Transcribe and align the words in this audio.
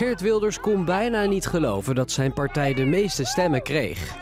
Geert 0.00 0.20
Wilders 0.20 0.60
kon 0.60 0.84
bijna 0.84 1.24
niet 1.24 1.46
geloven 1.46 1.94
dat 1.94 2.10
zijn 2.10 2.32
partij 2.32 2.74
de 2.74 2.84
meeste 2.84 3.24
stemmen 3.24 3.62
kreeg. 3.62 4.16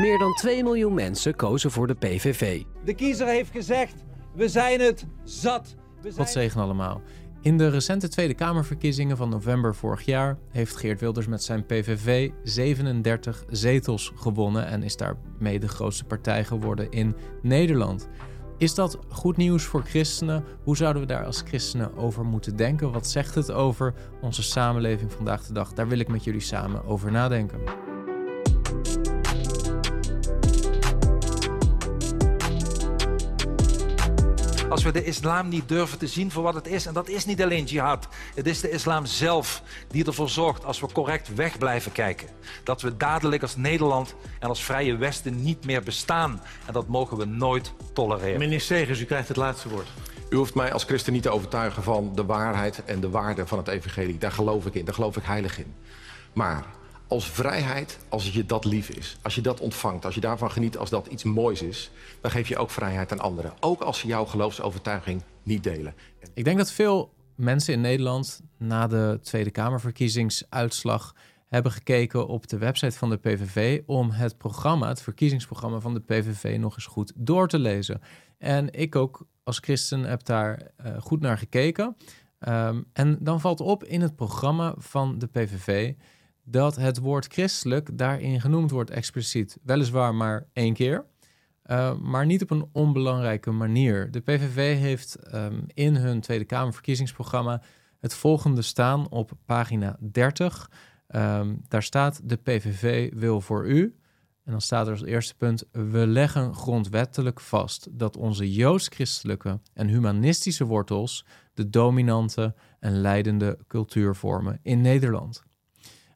Meer 0.00 0.18
dan 0.18 0.34
2 0.34 0.62
miljoen 0.62 0.94
mensen 0.94 1.36
kozen 1.36 1.70
voor 1.70 1.86
de 1.86 1.94
PVV. 1.94 2.62
De 2.84 2.94
kiezer 2.94 3.26
heeft 3.26 3.50
gezegd: 3.50 3.94
we 4.34 4.48
zijn 4.48 4.80
het 4.80 5.06
zat. 5.24 5.76
Zijn... 6.02 6.14
Wat 6.14 6.30
zegen 6.30 6.60
allemaal. 6.60 7.02
In 7.40 7.58
de 7.58 7.68
recente 7.68 8.08
Tweede 8.08 8.34
Kamerverkiezingen 8.34 9.16
van 9.16 9.28
november 9.28 9.74
vorig 9.74 10.02
jaar 10.02 10.38
heeft 10.50 10.76
Geert 10.76 11.00
Wilders 11.00 11.26
met 11.26 11.42
zijn 11.42 11.66
PVV 11.66 12.30
37 12.42 13.44
zetels 13.48 14.12
gewonnen 14.14 14.66
en 14.66 14.82
is 14.82 14.96
daarmee 14.96 15.58
de 15.58 15.68
grootste 15.68 16.04
partij 16.04 16.44
geworden 16.44 16.90
in 16.90 17.16
Nederland. 17.42 18.08
Is 18.58 18.74
dat 18.74 18.98
goed 19.08 19.36
nieuws 19.36 19.64
voor 19.64 19.82
christenen? 19.82 20.44
Hoe 20.62 20.76
zouden 20.76 21.02
we 21.02 21.08
daar 21.08 21.24
als 21.24 21.42
christenen 21.46 21.96
over 21.96 22.24
moeten 22.24 22.56
denken? 22.56 22.92
Wat 22.92 23.06
zegt 23.06 23.34
het 23.34 23.52
over 23.52 23.94
onze 24.20 24.42
samenleving 24.42 25.12
vandaag 25.12 25.46
de 25.46 25.52
dag? 25.52 25.72
Daar 25.72 25.88
wil 25.88 25.98
ik 25.98 26.08
met 26.08 26.24
jullie 26.24 26.40
samen 26.40 26.84
over 26.84 27.10
nadenken. 27.10 27.60
Als 34.68 34.82
we 34.82 34.92
de 34.92 35.04
islam 35.04 35.48
niet 35.48 35.68
durven 35.68 35.98
te 35.98 36.06
zien 36.06 36.30
voor 36.30 36.42
wat 36.42 36.54
het 36.54 36.66
is, 36.66 36.86
en 36.86 36.94
dat 36.94 37.08
is 37.08 37.24
niet 37.24 37.42
alleen 37.42 37.64
jihad, 37.64 38.08
het 38.34 38.46
is 38.46 38.60
de 38.60 38.70
islam 38.70 39.06
zelf 39.06 39.62
die 39.88 40.06
ervoor 40.06 40.28
zorgt, 40.28 40.64
als 40.64 40.80
we 40.80 40.92
correct 40.92 41.34
weg 41.34 41.58
blijven 41.58 41.92
kijken, 41.92 42.28
dat 42.64 42.82
we 42.82 42.96
dadelijk 42.96 43.42
als 43.42 43.56
Nederland 43.56 44.14
en 44.38 44.48
als 44.48 44.64
Vrije 44.64 44.96
Westen 44.96 45.42
niet 45.42 45.64
meer 45.64 45.82
bestaan. 45.82 46.42
En 46.66 46.72
dat 46.72 46.88
mogen 46.88 47.16
we 47.16 47.24
nooit 47.24 47.72
tolereren. 47.92 48.38
Meneer 48.38 48.60
Segers, 48.60 49.00
u 49.00 49.04
krijgt 49.04 49.28
het 49.28 49.36
laatste 49.36 49.68
woord. 49.68 49.88
U 50.30 50.36
hoeft 50.36 50.54
mij 50.54 50.72
als 50.72 50.84
christen 50.84 51.12
niet 51.12 51.22
te 51.22 51.30
overtuigen 51.30 51.82
van 51.82 52.14
de 52.14 52.24
waarheid 52.24 52.84
en 52.84 53.00
de 53.00 53.10
waarde 53.10 53.46
van 53.46 53.58
het 53.58 53.68
evangelie. 53.68 54.18
Daar 54.18 54.32
geloof 54.32 54.66
ik 54.66 54.74
in, 54.74 54.84
daar 54.84 54.94
geloof 54.94 55.16
ik 55.16 55.24
heilig 55.24 55.58
in. 55.58 55.74
Maar 56.32 56.64
als 57.08 57.30
vrijheid, 57.30 57.98
als 58.08 58.30
je 58.30 58.46
dat 58.46 58.64
lief 58.64 58.88
is, 58.88 59.16
als 59.22 59.34
je 59.34 59.40
dat 59.40 59.60
ontvangt, 59.60 60.04
als 60.04 60.14
je 60.14 60.20
daarvan 60.20 60.50
geniet 60.50 60.78
als 60.78 60.90
dat 60.90 61.06
iets 61.06 61.22
moois 61.22 61.62
is, 61.62 61.90
dan 62.20 62.30
geef 62.30 62.48
je 62.48 62.58
ook 62.58 62.70
vrijheid 62.70 63.12
aan 63.12 63.20
anderen. 63.20 63.52
Ook 63.60 63.80
als 63.80 63.98
ze 63.98 64.06
jouw 64.06 64.24
geloofsovertuiging 64.24 65.22
niet 65.42 65.62
delen. 65.62 65.94
Ik 66.34 66.44
denk 66.44 66.58
dat 66.58 66.72
veel 66.72 67.12
mensen 67.34 67.74
in 67.74 67.80
Nederland 67.80 68.40
na 68.56 68.86
de 68.86 69.18
Tweede 69.22 69.50
Kamerverkiezingsuitslag 69.50 71.14
hebben 71.48 71.72
gekeken 71.72 72.26
op 72.26 72.48
de 72.48 72.58
website 72.58 72.98
van 72.98 73.10
de 73.10 73.16
PVV 73.16 73.80
om 73.86 74.10
het 74.10 74.38
programma, 74.38 74.88
het 74.88 75.02
verkiezingsprogramma 75.02 75.80
van 75.80 75.94
de 75.94 76.00
PVV 76.00 76.56
nog 76.60 76.74
eens 76.74 76.86
goed 76.86 77.12
door 77.14 77.48
te 77.48 77.58
lezen. 77.58 78.00
En 78.38 78.72
ik 78.72 78.96
ook 78.96 79.26
als 79.44 79.58
christen 79.58 80.02
heb 80.02 80.24
daar 80.24 80.70
uh, 80.86 81.00
goed 81.00 81.20
naar 81.20 81.38
gekeken. 81.38 81.96
Um, 82.48 82.84
en 82.92 83.18
dan 83.20 83.40
valt 83.40 83.60
op 83.60 83.84
in 83.84 84.00
het 84.00 84.16
programma 84.16 84.74
van 84.76 85.18
de 85.18 85.26
PVV 85.26 85.94
dat 86.50 86.76
het 86.76 86.98
woord 86.98 87.26
christelijk 87.32 87.98
daarin 87.98 88.40
genoemd 88.40 88.70
wordt 88.70 88.90
expliciet. 88.90 89.58
Weliswaar 89.62 90.14
maar 90.14 90.46
één 90.52 90.74
keer, 90.74 91.04
uh, 91.66 91.98
maar 91.98 92.26
niet 92.26 92.42
op 92.42 92.50
een 92.50 92.68
onbelangrijke 92.72 93.50
manier. 93.50 94.10
De 94.10 94.20
PVV 94.20 94.78
heeft 94.78 95.34
um, 95.34 95.64
in 95.66 95.96
hun 95.96 96.20
Tweede 96.20 96.44
Kamerverkiezingsprogramma 96.44 97.62
het 97.98 98.14
volgende 98.14 98.62
staan 98.62 99.08
op 99.08 99.32
pagina 99.46 99.96
30. 100.00 100.70
Um, 101.08 101.60
daar 101.68 101.82
staat: 101.82 102.20
De 102.24 102.36
PVV 102.36 103.12
wil 103.14 103.40
voor 103.40 103.66
u. 103.66 103.96
En 104.44 104.54
dan 104.54 104.60
staat 104.60 104.86
er 104.86 104.92
als 104.92 105.04
eerste 105.04 105.34
punt: 105.34 105.64
We 105.72 106.06
leggen 106.06 106.54
grondwettelijk 106.54 107.40
vast 107.40 107.88
dat 107.90 108.16
onze 108.16 108.52
joods-christelijke 108.52 109.60
en 109.74 109.88
humanistische 109.88 110.64
wortels 110.64 111.24
de 111.54 111.70
dominante 111.70 112.54
en 112.80 113.00
leidende 113.00 113.58
cultuur 113.66 114.16
vormen 114.16 114.60
in 114.62 114.80
Nederland. 114.80 115.46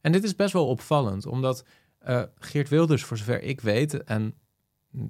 En 0.03 0.12
dit 0.12 0.25
is 0.25 0.36
best 0.36 0.53
wel 0.53 0.67
opvallend, 0.69 1.27
omdat 1.27 1.64
uh, 2.08 2.22
Geert 2.39 2.69
Wilders, 2.69 3.05
voor 3.05 3.17
zover 3.17 3.42
ik 3.42 3.61
weet, 3.61 4.05
en, 4.05 4.34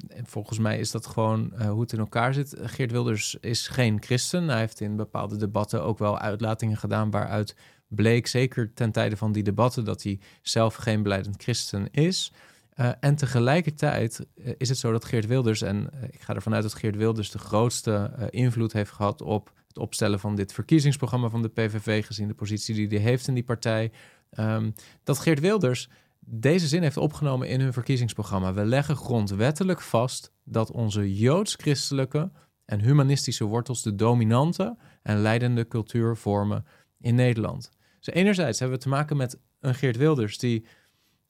en 0.09 0.27
volgens 0.27 0.59
mij 0.59 0.79
is 0.79 0.91
dat 0.91 1.07
gewoon 1.07 1.53
uh, 1.55 1.71
hoe 1.71 1.81
het 1.81 1.93
in 1.93 1.99
elkaar 1.99 2.35
zit. 2.35 2.57
Geert 2.61 2.91
Wilders 2.91 3.37
is 3.41 3.69
geen 3.69 4.03
christen. 4.03 4.49
Hij 4.49 4.59
heeft 4.59 4.81
in 4.81 4.97
bepaalde 4.97 5.37
debatten 5.37 5.83
ook 5.83 5.99
wel 5.99 6.19
uitlatingen 6.19 6.77
gedaan 6.77 7.11
waaruit 7.11 7.57
bleek, 7.89 8.27
zeker 8.27 8.75
ten 8.75 8.93
tijde 8.93 9.17
van 9.17 9.33
die 9.33 9.43
debatten, 9.43 9.85
dat 9.85 10.03
hij 10.03 10.21
zelf 10.43 10.75
geen 10.75 11.03
beleidend 11.03 11.43
christen 11.43 11.91
is. 11.91 12.33
Uh, 12.77 12.91
en 13.01 13.17
tegelijkertijd 13.17 14.27
is 14.57 14.69
het 14.69 14.79
zo 14.79 14.93
dat 14.93 15.05
Geert 15.05 15.27
Wilders, 15.27 15.63
en 15.63 15.91
ik 16.11 16.21
ga 16.21 16.35
ervan 16.35 16.55
uit 16.55 16.63
dat 16.63 16.75
Geert 16.75 16.97
Wilders 16.97 17.31
de 17.31 17.39
grootste 17.39 18.11
invloed 18.31 18.73
heeft 18.73 18.91
gehad 18.91 19.23
op 19.23 19.53
het 19.75 19.83
opstellen 19.83 20.21
van 20.21 20.35
dit 20.35 20.53
verkiezingsprogramma 20.53 21.29
van 21.29 21.43
de 21.43 21.49
PVV, 21.49 22.07
gezien 22.07 22.29
de 22.29 22.35
positie 22.35 22.75
die 22.75 22.99
hij 22.99 23.09
heeft 23.09 23.29
in 23.29 23.35
die 23.35 23.45
partij, 23.45 23.93
Um, 24.39 24.73
dat 25.05 25.19
Geert 25.19 25.41
Wilders 25.41 25.89
deze 26.21 26.67
zin 26.67 26.83
heeft 26.83 26.97
opgenomen 26.97 27.49
in 27.49 27.61
hun 27.61 27.73
verkiezingsprogramma. 27.73 28.53
We 28.53 28.65
leggen 28.65 28.97
grondwettelijk 28.97 29.81
vast 29.81 30.33
dat 30.45 30.71
onze 30.71 31.15
joods-christelijke 31.15 32.31
en 32.65 32.81
humanistische 32.81 33.45
wortels 33.45 33.83
de 33.83 33.95
dominante 33.95 34.77
en 35.03 35.21
leidende 35.21 35.69
cultuur 35.69 36.17
vormen 36.17 36.67
in 37.01 37.15
Nederland. 37.15 37.71
Dus 38.01 38.15
enerzijds 38.15 38.59
hebben 38.59 38.77
we 38.79 38.83
te 38.83 38.89
maken 38.89 39.17
met 39.17 39.39
een 39.61 39.75
Geert 39.75 39.97
Wilders 39.97 40.39
die 40.39 40.67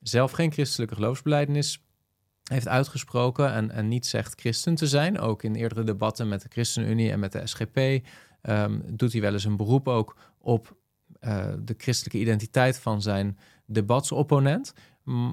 zelf 0.00 0.30
geen 0.30 0.52
christelijke 0.52 0.94
geloofsbeleidenis 0.94 1.84
heeft 2.42 2.68
uitgesproken 2.68 3.52
en, 3.52 3.70
en 3.70 3.88
niet 3.88 4.06
zegt 4.06 4.40
christen 4.40 4.74
te 4.74 4.86
zijn. 4.86 5.18
Ook 5.18 5.42
in 5.42 5.54
eerdere 5.54 5.84
debatten 5.84 6.28
met 6.28 6.42
de 6.42 6.48
ChristenUnie 6.48 7.10
en 7.10 7.20
met 7.20 7.32
de 7.32 7.46
SGP 7.46 8.06
ehm, 8.42 8.80
doet 8.86 9.12
hij 9.12 9.20
wel 9.20 9.32
eens 9.32 9.44
een 9.44 9.56
beroep 9.56 9.88
ook 9.88 10.16
op 10.38 10.76
uh, 11.20 11.52
de 11.60 11.74
christelijke 11.76 12.18
identiteit 12.18 12.78
van 12.78 13.02
zijn 13.02 13.38
debatsopponent. 13.66 14.72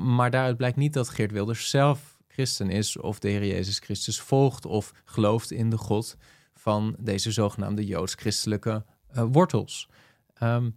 Maar 0.03 0.31
daaruit 0.31 0.57
blijkt 0.57 0.77
niet 0.77 0.93
dat 0.93 1.09
Geert 1.09 1.31
Wilders 1.31 1.69
zelf 1.69 2.17
christen 2.27 2.69
is 2.69 2.97
of 2.97 3.19
de 3.19 3.29
Heer 3.29 3.45
Jezus 3.45 3.79
Christus 3.79 4.19
volgt 4.19 4.65
of 4.65 4.93
gelooft 5.05 5.51
in 5.51 5.69
de 5.69 5.77
God 5.77 6.17
van 6.53 6.95
deze 6.99 7.31
zogenaamde 7.31 7.85
joods-christelijke 7.85 8.85
uh, 9.15 9.23
wortels. 9.31 9.89
Um, 10.43 10.75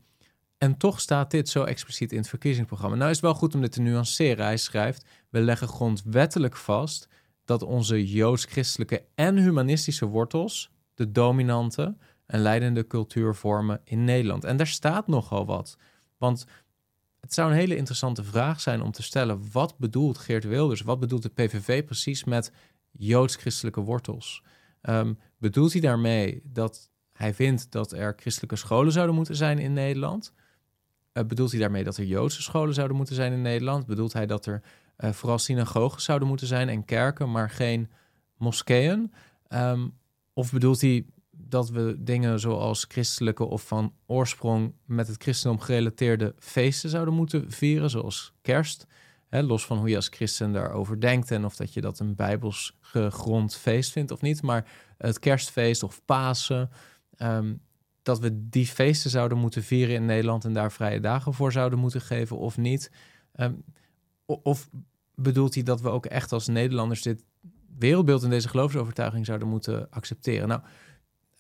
en 0.59 0.77
toch 0.77 1.01
staat 1.01 1.31
dit 1.31 1.49
zo 1.49 1.65
expliciet 1.65 2.13
in 2.13 2.19
het 2.19 2.29
verkiezingsprogramma. 2.29 2.97
Nou 2.97 3.11
is 3.11 3.17
het 3.17 3.25
wel 3.25 3.35
goed 3.35 3.55
om 3.55 3.61
dit 3.61 3.73
te 3.73 3.81
nuanceren. 3.81 4.45
Hij 4.45 4.57
schrijft: 4.57 5.05
We 5.29 5.41
leggen 5.41 5.69
grondwettelijk 5.69 6.57
vast 6.57 7.09
dat 7.45 7.63
onze 7.63 8.07
joods-christelijke 8.07 9.05
en 9.15 9.37
humanistische 9.37 10.07
wortels, 10.07 10.71
de 10.95 11.13
dominante, 11.13 11.97
en 12.33 12.41
leidende 12.41 12.87
cultuurvormen 12.87 13.81
in 13.85 14.05
Nederland. 14.05 14.45
En 14.45 14.57
daar 14.57 14.67
staat 14.67 15.07
nogal 15.07 15.47
wat. 15.47 15.77
Want 16.19 16.47
het 17.21 17.35
zou 17.35 17.51
een 17.51 17.57
hele 17.57 17.77
interessante 17.77 18.25
vraag 18.25 18.61
zijn 18.61 18.83
om 18.83 18.93
te 18.93 19.03
stellen: 19.03 19.53
wat 19.53 19.79
bedoelt 19.79 20.19
Geert 20.19 20.45
Wilders, 20.45 20.81
wat 20.81 21.01
bedoelt 21.01 21.23
de 21.23 21.29
PVV 21.29 21.85
precies 21.85 22.25
met 22.25 22.53
joods-christelijke 22.91 23.81
wortels? 23.81 24.43
Um, 24.83 25.19
bedoelt 25.39 25.73
hij 25.73 25.81
daarmee 25.81 26.43
dat 26.45 26.91
hij 27.13 27.35
vindt 27.35 27.71
dat 27.71 27.93
er 27.93 28.15
christelijke 28.17 28.57
scholen 28.57 28.93
zouden 28.93 29.15
moeten 29.15 29.37
zijn 29.37 29.59
in 29.59 29.73
Nederland? 29.73 30.33
Uh, 31.13 31.25
bedoelt 31.25 31.51
hij 31.51 31.61
daarmee 31.61 31.85
dat 31.85 31.97
er 31.97 32.05
Joodse 32.05 32.43
scholen 32.43 32.75
zouden 32.75 32.97
moeten 32.97 33.15
zijn 33.15 33.33
in 33.33 33.43
Nederland? 33.43 33.87
Bedoelt 33.87 34.13
hij 34.13 34.27
dat 34.27 34.47
er 34.47 34.63
uh, 34.99 35.11
vooral 35.11 35.39
synagogen 35.39 36.01
zouden 36.03 36.29
moeten 36.29 36.47
zijn 36.47 36.69
en 36.69 36.85
kerken, 36.85 37.31
maar 37.31 37.51
geen 37.51 37.91
moskeeën? 38.37 39.13
Um, 39.49 39.99
of 40.33 40.53
bedoelt 40.53 40.81
hij 40.81 41.07
dat 41.49 41.71
we 41.71 41.97
dingen 41.99 42.41
zoals 42.41 42.85
christelijke 42.89 43.45
of 43.45 43.67
van 43.67 43.95
oorsprong 44.07 44.75
met 44.85 45.07
het 45.07 45.23
christendom 45.23 45.61
gerelateerde 45.61 46.35
feesten 46.39 46.91
zouden 46.91 47.15
moeten 47.15 47.51
vieren, 47.51 47.91
zoals 47.91 48.33
kerst. 48.43 48.87
Los 49.31 49.67
van 49.67 49.79
hoe 49.79 49.89
je 49.89 49.97
als 49.97 50.09
christen 50.09 50.53
daarover 50.53 51.01
denkt 51.01 51.31
en 51.31 51.45
of 51.45 51.57
dat 51.57 51.73
je 51.73 51.81
dat 51.81 51.99
een 51.99 52.15
bijbels 52.15 52.77
gegrond 52.81 53.57
feest 53.57 53.93
vindt 53.93 54.11
of 54.11 54.21
niet. 54.21 54.43
Maar 54.43 54.71
het 54.99 55.19
kerstfeest 55.19 55.83
of 55.83 56.05
Pasen, 56.05 56.71
um, 57.19 57.61
dat 58.03 58.19
we 58.19 58.49
die 58.49 58.67
feesten 58.67 59.11
zouden 59.11 59.39
moeten 59.39 59.63
vieren 59.63 59.95
in 59.95 60.05
Nederland 60.05 60.45
en 60.45 60.53
daar 60.53 60.73
vrije 60.73 61.01
dagen 61.01 61.35
voor 61.35 61.53
zouden 61.53 61.79
moeten 61.79 62.01
geven 62.01 62.39
of 62.39 62.57
niet. 62.57 62.91
Um, 63.37 63.65
of 64.27 64.69
bedoelt 65.15 65.55
hij 65.55 65.63
dat 65.63 65.81
we 65.81 65.89
ook 65.89 66.07
echt 66.07 66.33
als 66.33 66.47
Nederlanders 66.47 67.03
dit 67.03 67.25
wereldbeeld 67.79 68.23
en 68.23 68.31
deze 68.31 68.49
geloofsovertuiging 68.49 69.27
zouden 69.27 69.49
moeten 69.49 69.91
accepteren? 69.91 70.49
Nou, 70.49 70.61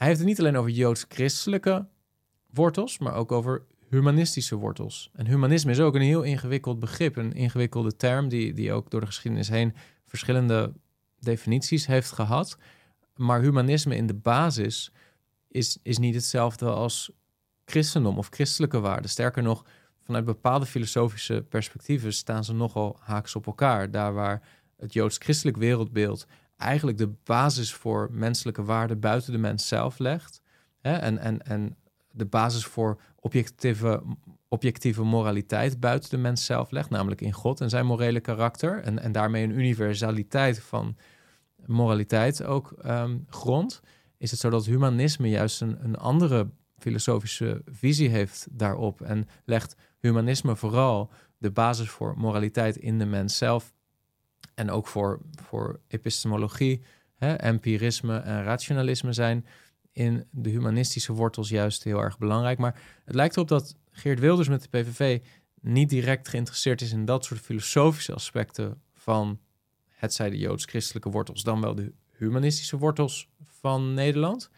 hij 0.02 0.10
heeft 0.10 0.22
het 0.22 0.30
niet 0.30 0.40
alleen 0.40 0.56
over 0.56 0.70
joods-christelijke 0.70 1.86
wortels, 2.50 2.98
maar 2.98 3.14
ook 3.14 3.32
over 3.32 3.62
humanistische 3.88 4.56
wortels. 4.56 5.10
En 5.12 5.26
humanisme 5.26 5.70
is 5.70 5.80
ook 5.80 5.94
een 5.94 6.00
heel 6.00 6.22
ingewikkeld 6.22 6.78
begrip, 6.78 7.16
een 7.16 7.32
ingewikkelde 7.32 7.96
term 7.96 8.28
die, 8.28 8.52
die 8.52 8.72
ook 8.72 8.90
door 8.90 9.00
de 9.00 9.06
geschiedenis 9.06 9.48
heen 9.48 9.74
verschillende 10.06 10.72
definities 11.18 11.86
heeft 11.86 12.10
gehad. 12.10 12.58
Maar 13.16 13.40
humanisme 13.40 13.96
in 13.96 14.06
de 14.06 14.14
basis 14.14 14.92
is, 15.48 15.78
is 15.82 15.98
niet 15.98 16.14
hetzelfde 16.14 16.66
als 16.66 17.10
christendom 17.64 18.18
of 18.18 18.28
christelijke 18.30 18.80
waarden. 18.80 19.10
Sterker 19.10 19.42
nog, 19.42 19.64
vanuit 20.04 20.24
bepaalde 20.24 20.66
filosofische 20.66 21.44
perspectieven 21.48 22.12
staan 22.12 22.44
ze 22.44 22.54
nogal 22.54 22.96
haaks 23.00 23.36
op 23.36 23.46
elkaar. 23.46 23.90
Daar 23.90 24.12
waar 24.14 24.42
het 24.76 24.92
joods-christelijk 24.92 25.56
wereldbeeld 25.56 26.26
eigenlijk 26.62 26.98
de 26.98 27.12
basis 27.24 27.74
voor 27.74 28.08
menselijke 28.12 28.64
waarden 28.64 29.00
buiten 29.00 29.32
de 29.32 29.38
mens 29.38 29.68
zelf 29.68 29.98
legt. 29.98 30.42
Hè? 30.80 30.92
En, 30.92 31.18
en, 31.18 31.42
en 31.42 31.76
de 32.10 32.26
basis 32.26 32.64
voor 32.64 33.00
objectieve, 33.20 34.02
objectieve 34.48 35.02
moraliteit 35.02 35.80
buiten 35.80 36.10
de 36.10 36.16
mens 36.16 36.44
zelf 36.44 36.70
legt, 36.70 36.90
namelijk 36.90 37.20
in 37.20 37.32
God 37.32 37.60
en 37.60 37.70
zijn 37.70 37.86
morele 37.86 38.20
karakter. 38.20 38.82
En, 38.82 38.98
en 38.98 39.12
daarmee 39.12 39.44
een 39.44 39.58
universaliteit 39.58 40.60
van 40.60 40.96
moraliteit 41.66 42.44
ook 42.44 42.74
um, 42.86 43.26
grond. 43.28 43.80
Is 44.18 44.30
het 44.30 44.40
zo 44.40 44.50
dat 44.50 44.66
humanisme 44.66 45.28
juist 45.28 45.60
een, 45.60 45.84
een 45.84 45.96
andere 45.96 46.50
filosofische 46.78 47.62
visie 47.64 48.08
heeft 48.08 48.46
daarop 48.50 49.00
en 49.00 49.28
legt 49.44 49.76
humanisme 49.98 50.56
vooral 50.56 51.10
de 51.38 51.50
basis 51.50 51.90
voor 51.90 52.14
moraliteit 52.16 52.76
in 52.76 52.98
de 52.98 53.06
mens 53.06 53.36
zelf 53.36 53.72
en 54.54 54.70
ook 54.70 54.86
voor, 54.86 55.20
voor 55.42 55.80
epistemologie, 55.88 56.82
hè, 57.16 57.34
empirisme 57.34 58.18
en 58.18 58.42
rationalisme 58.42 59.12
zijn 59.12 59.46
in 59.92 60.26
de 60.30 60.50
humanistische 60.50 61.12
wortels 61.12 61.48
juist 61.48 61.84
heel 61.84 61.98
erg 61.98 62.18
belangrijk. 62.18 62.58
Maar 62.58 62.80
het 63.04 63.14
lijkt 63.14 63.36
erop 63.36 63.48
dat 63.48 63.76
Geert 63.90 64.20
Wilders 64.20 64.48
met 64.48 64.62
de 64.62 64.68
PVV 64.68 65.20
niet 65.60 65.88
direct 65.88 66.28
geïnteresseerd 66.28 66.80
is 66.80 66.92
in 66.92 67.04
dat 67.04 67.24
soort 67.24 67.40
filosofische 67.40 68.14
aspecten 68.14 68.82
van 68.94 69.40
het 69.88 70.14
zij 70.14 70.30
de 70.30 70.38
joods-christelijke 70.38 71.10
wortels, 71.10 71.42
dan 71.42 71.60
wel 71.60 71.74
de 71.74 71.92
humanistische 72.12 72.78
wortels 72.78 73.28
van 73.60 73.94
Nederland. 73.94 74.50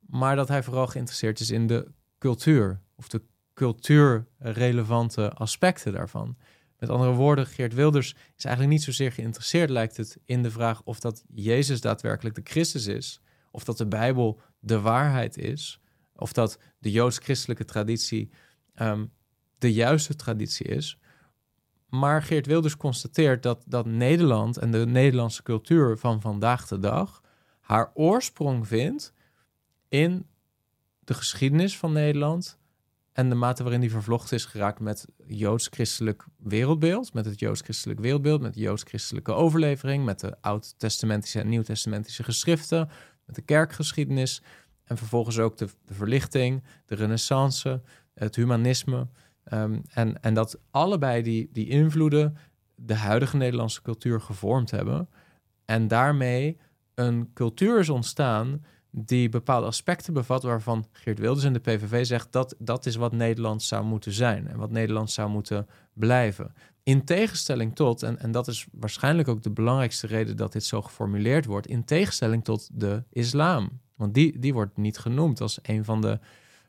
Maar 0.00 0.36
dat 0.36 0.48
hij 0.48 0.62
vooral 0.62 0.86
geïnteresseerd 0.86 1.40
is 1.40 1.50
in 1.50 1.66
de 1.66 1.88
cultuur 2.18 2.80
of 2.94 3.08
de 3.08 3.22
cultuurrelevante 3.54 5.32
aspecten 5.32 5.92
daarvan. 5.92 6.36
Met 6.78 6.88
andere 6.88 7.12
woorden, 7.12 7.46
Geert 7.46 7.74
Wilders 7.74 8.14
is 8.36 8.44
eigenlijk 8.44 8.74
niet 8.74 8.84
zozeer 8.84 9.12
geïnteresseerd, 9.12 9.70
lijkt 9.70 9.96
het, 9.96 10.18
in 10.24 10.42
de 10.42 10.50
vraag 10.50 10.82
of 10.82 11.00
dat 11.00 11.24
Jezus 11.34 11.80
daadwerkelijk 11.80 12.34
de 12.34 12.40
Christus 12.44 12.86
is, 12.86 13.20
of 13.50 13.64
dat 13.64 13.78
de 13.78 13.86
Bijbel 13.86 14.40
de 14.60 14.80
waarheid 14.80 15.38
is, 15.38 15.80
of 16.14 16.32
dat 16.32 16.58
de 16.78 16.90
joods-christelijke 16.90 17.64
traditie 17.64 18.30
ehm, 18.74 19.06
de 19.58 19.72
juiste 19.72 20.16
traditie 20.16 20.66
is. 20.66 20.98
Maar 21.88 22.22
Geert 22.22 22.46
Wilders 22.46 22.76
constateert 22.76 23.42
dat, 23.42 23.64
dat 23.66 23.86
Nederland 23.86 24.56
en 24.56 24.70
de 24.70 24.86
Nederlandse 24.86 25.42
cultuur 25.42 25.98
van 25.98 26.20
vandaag 26.20 26.66
de 26.66 26.78
dag 26.78 27.22
haar 27.60 27.90
oorsprong 27.94 28.66
vindt 28.66 29.12
in 29.88 30.26
de 31.04 31.14
geschiedenis 31.14 31.78
van 31.78 31.92
Nederland 31.92 32.58
en 33.16 33.28
de 33.28 33.34
mate 33.34 33.62
waarin 33.62 33.80
die 33.80 33.90
vervlochten 33.90 34.36
is 34.36 34.44
geraakt 34.44 34.80
met 34.80 35.06
joods-christelijk 35.26 36.24
wereldbeeld, 36.36 37.12
met 37.12 37.24
het 37.24 37.40
joods-christelijk 37.40 38.00
wereldbeeld, 38.00 38.40
met 38.40 38.54
joods-christelijke 38.54 39.32
overlevering, 39.32 40.04
met 40.04 40.20
de 40.20 40.36
oud-testamentische 40.40 41.40
en 41.40 41.48
nieuw-testamentische 41.48 42.22
geschriften, 42.22 42.88
met 43.24 43.34
de 43.34 43.42
kerkgeschiedenis 43.42 44.42
en 44.84 44.96
vervolgens 44.96 45.38
ook 45.38 45.56
de, 45.56 45.68
de 45.84 45.94
verlichting, 45.94 46.64
de 46.86 46.94
renaissance, 46.94 47.82
het 48.14 48.36
humanisme. 48.36 49.08
Ehm, 49.44 49.80
en, 49.92 50.22
en 50.22 50.34
dat 50.34 50.58
allebei 50.70 51.22
die, 51.22 51.48
die 51.52 51.68
invloeden 51.68 52.36
de 52.74 52.94
huidige 52.94 53.36
Nederlandse 53.36 53.82
cultuur 53.82 54.20
gevormd 54.20 54.70
hebben. 54.70 55.08
En 55.64 55.88
daarmee 55.88 56.58
een 56.94 57.30
cultuur 57.32 57.78
is 57.78 57.88
ontstaan 57.88 58.64
die 58.98 59.28
bepaalde 59.28 59.66
aspecten 59.66 60.12
bevat 60.12 60.42
waarvan 60.42 60.86
Geert 60.92 61.18
Wilders 61.18 61.44
en 61.44 61.52
de 61.52 61.58
PVV 61.58 62.06
zegt 62.06 62.32
dat 62.32 62.54
dat 62.58 62.86
is 62.86 62.96
wat 62.96 63.12
Nederland 63.12 63.62
zou 63.62 63.84
moeten 63.84 64.12
zijn 64.12 64.48
en 64.48 64.58
wat 64.58 64.70
Nederland 64.70 65.10
zou 65.10 65.30
moeten 65.30 65.66
blijven. 65.92 66.54
In 66.82 67.04
tegenstelling 67.04 67.74
tot, 67.74 68.02
en, 68.02 68.18
en 68.18 68.32
dat 68.32 68.48
is 68.48 68.66
waarschijnlijk 68.72 69.28
ook 69.28 69.42
de 69.42 69.50
belangrijkste 69.50 70.06
reden 70.06 70.36
dat 70.36 70.52
dit 70.52 70.64
zo 70.64 70.82
geformuleerd 70.82 71.44
wordt, 71.44 71.66
in 71.66 71.84
tegenstelling 71.84 72.44
tot 72.44 72.68
de 72.72 73.02
islam. 73.10 73.80
Want 73.96 74.14
die, 74.14 74.38
die 74.38 74.52
wordt 74.52 74.76
niet 74.76 74.98
genoemd 74.98 75.40
als 75.40 75.58
een 75.62 75.84
van 75.84 76.00
de 76.00 76.18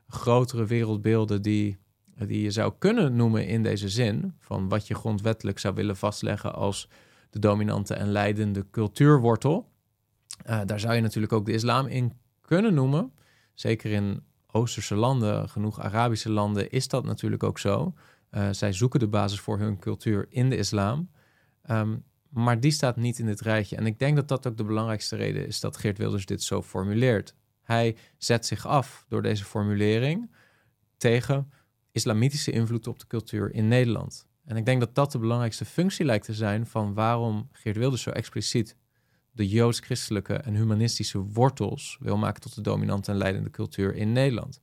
grotere 0.07 0.65
wereldbeelden 0.65 1.41
die, 1.41 1.77
die 2.15 2.41
je 2.41 2.51
zou 2.51 2.73
kunnen 2.77 3.15
noemen 3.15 3.47
in 3.47 3.63
deze 3.63 3.89
zin, 3.89 4.33
van 4.39 4.69
wat 4.69 4.87
je 4.87 4.95
grondwettelijk 4.95 5.59
zou 5.59 5.75
willen 5.75 5.97
vastleggen 5.97 6.53
als 6.53 6.89
de 7.29 7.39
dominante 7.39 7.93
en 7.93 8.11
leidende 8.11 8.65
cultuurwortel. 8.71 9.67
Uh, 10.45 10.61
daar 10.65 10.79
zou 10.79 10.95
je 10.95 11.01
natuurlijk 11.01 11.33
ook 11.33 11.45
de 11.45 11.51
islam 11.51 11.87
in 11.87 12.13
kunnen 12.41 12.73
noemen. 12.73 13.11
Zeker 13.53 13.91
in 13.91 14.23
Oosterse 14.51 14.95
landen, 14.95 15.49
genoeg 15.49 15.79
Arabische 15.79 16.29
landen, 16.29 16.69
is 16.69 16.87
dat 16.87 17.05
natuurlijk 17.05 17.43
ook 17.43 17.59
zo. 17.59 17.93
Uh, 18.31 18.47
zij 18.51 18.73
zoeken 18.73 18.99
de 18.99 19.07
basis 19.07 19.39
voor 19.39 19.59
hun 19.59 19.79
cultuur 19.79 20.25
in 20.29 20.49
de 20.49 20.57
islam. 20.57 21.09
Um, 21.69 22.03
maar 22.29 22.59
die 22.59 22.71
staat 22.71 22.95
niet 22.95 23.19
in 23.19 23.25
dit 23.25 23.41
rijtje. 23.41 23.75
En 23.75 23.85
ik 23.85 23.99
denk 23.99 24.15
dat 24.15 24.27
dat 24.27 24.47
ook 24.47 24.57
de 24.57 24.63
belangrijkste 24.63 25.15
reden 25.15 25.47
is 25.47 25.59
dat 25.59 25.77
Geert 25.77 25.97
Wilders 25.97 26.25
dit 26.25 26.43
zo 26.43 26.61
formuleert. 26.61 27.35
Hij 27.61 27.97
zet 28.17 28.45
zich 28.45 28.65
af 28.65 29.05
door 29.07 29.21
deze 29.21 29.45
formulering 29.45 30.31
tegen 30.97 31.51
islamitische 31.91 32.51
invloed 32.51 32.87
op 32.87 32.99
de 32.99 33.07
cultuur 33.07 33.53
in 33.53 33.67
Nederland. 33.67 34.27
En 34.45 34.55
ik 34.55 34.65
denk 34.65 34.79
dat 34.79 34.95
dat 34.95 35.11
de 35.11 35.19
belangrijkste 35.19 35.65
functie 35.65 36.05
lijkt 36.05 36.25
te 36.25 36.33
zijn 36.33 36.65
van 36.65 36.93
waarom 36.93 37.49
Geert 37.51 37.77
Wilders 37.77 38.01
zo 38.01 38.09
expliciet 38.09 38.75
de 39.37 39.47
joods-christelijke 39.47 40.33
en 40.33 40.55
humanistische 40.55 41.19
wortels 41.19 41.97
wil 41.99 42.17
maken 42.17 42.41
tot 42.41 42.55
de 42.55 42.61
dominante 42.61 43.11
en 43.11 43.17
leidende 43.17 43.49
cultuur 43.49 43.95
in 43.95 44.11
Nederland. 44.11 44.61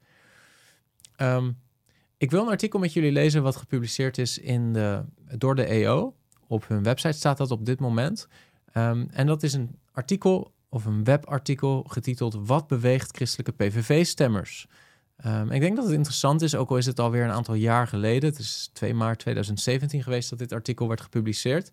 Um, 1.16 1.58
ik 2.16 2.30
wil 2.30 2.42
een 2.42 2.48
artikel 2.48 2.78
met 2.78 2.92
jullie 2.92 3.12
lezen 3.12 3.42
wat 3.42 3.56
gepubliceerd 3.56 4.18
is 4.18 4.38
in 4.38 4.72
de, 4.72 5.04
door 5.38 5.54
de 5.54 5.64
EO. 5.64 6.14
Op 6.46 6.68
hun 6.68 6.82
website 6.82 7.16
staat 7.16 7.36
dat 7.36 7.50
op 7.50 7.66
dit 7.66 7.80
moment. 7.80 8.28
Um, 8.74 9.08
en 9.10 9.26
dat 9.26 9.42
is 9.42 9.52
een 9.52 9.78
artikel 9.92 10.52
of 10.68 10.84
een 10.84 11.04
webartikel 11.04 11.84
getiteld 11.88 12.34
Wat 12.46 12.66
beweegt 12.66 13.16
christelijke 13.16 13.52
PVV-stemmers? 13.52 14.66
Um, 15.26 15.50
ik 15.50 15.60
denk 15.60 15.76
dat 15.76 15.84
het 15.84 15.94
interessant 15.94 16.42
is, 16.42 16.54
ook 16.54 16.70
al 16.70 16.76
is 16.76 16.86
het 16.86 17.00
alweer 17.00 17.24
een 17.24 17.30
aantal 17.30 17.54
jaar 17.54 17.88
geleden. 17.88 18.30
Het 18.30 18.38
is 18.38 18.70
2 18.72 18.94
maart 18.94 19.18
2017 19.18 20.02
geweest 20.02 20.30
dat 20.30 20.38
dit 20.38 20.52
artikel 20.52 20.88
werd 20.88 21.00
gepubliceerd. 21.00 21.72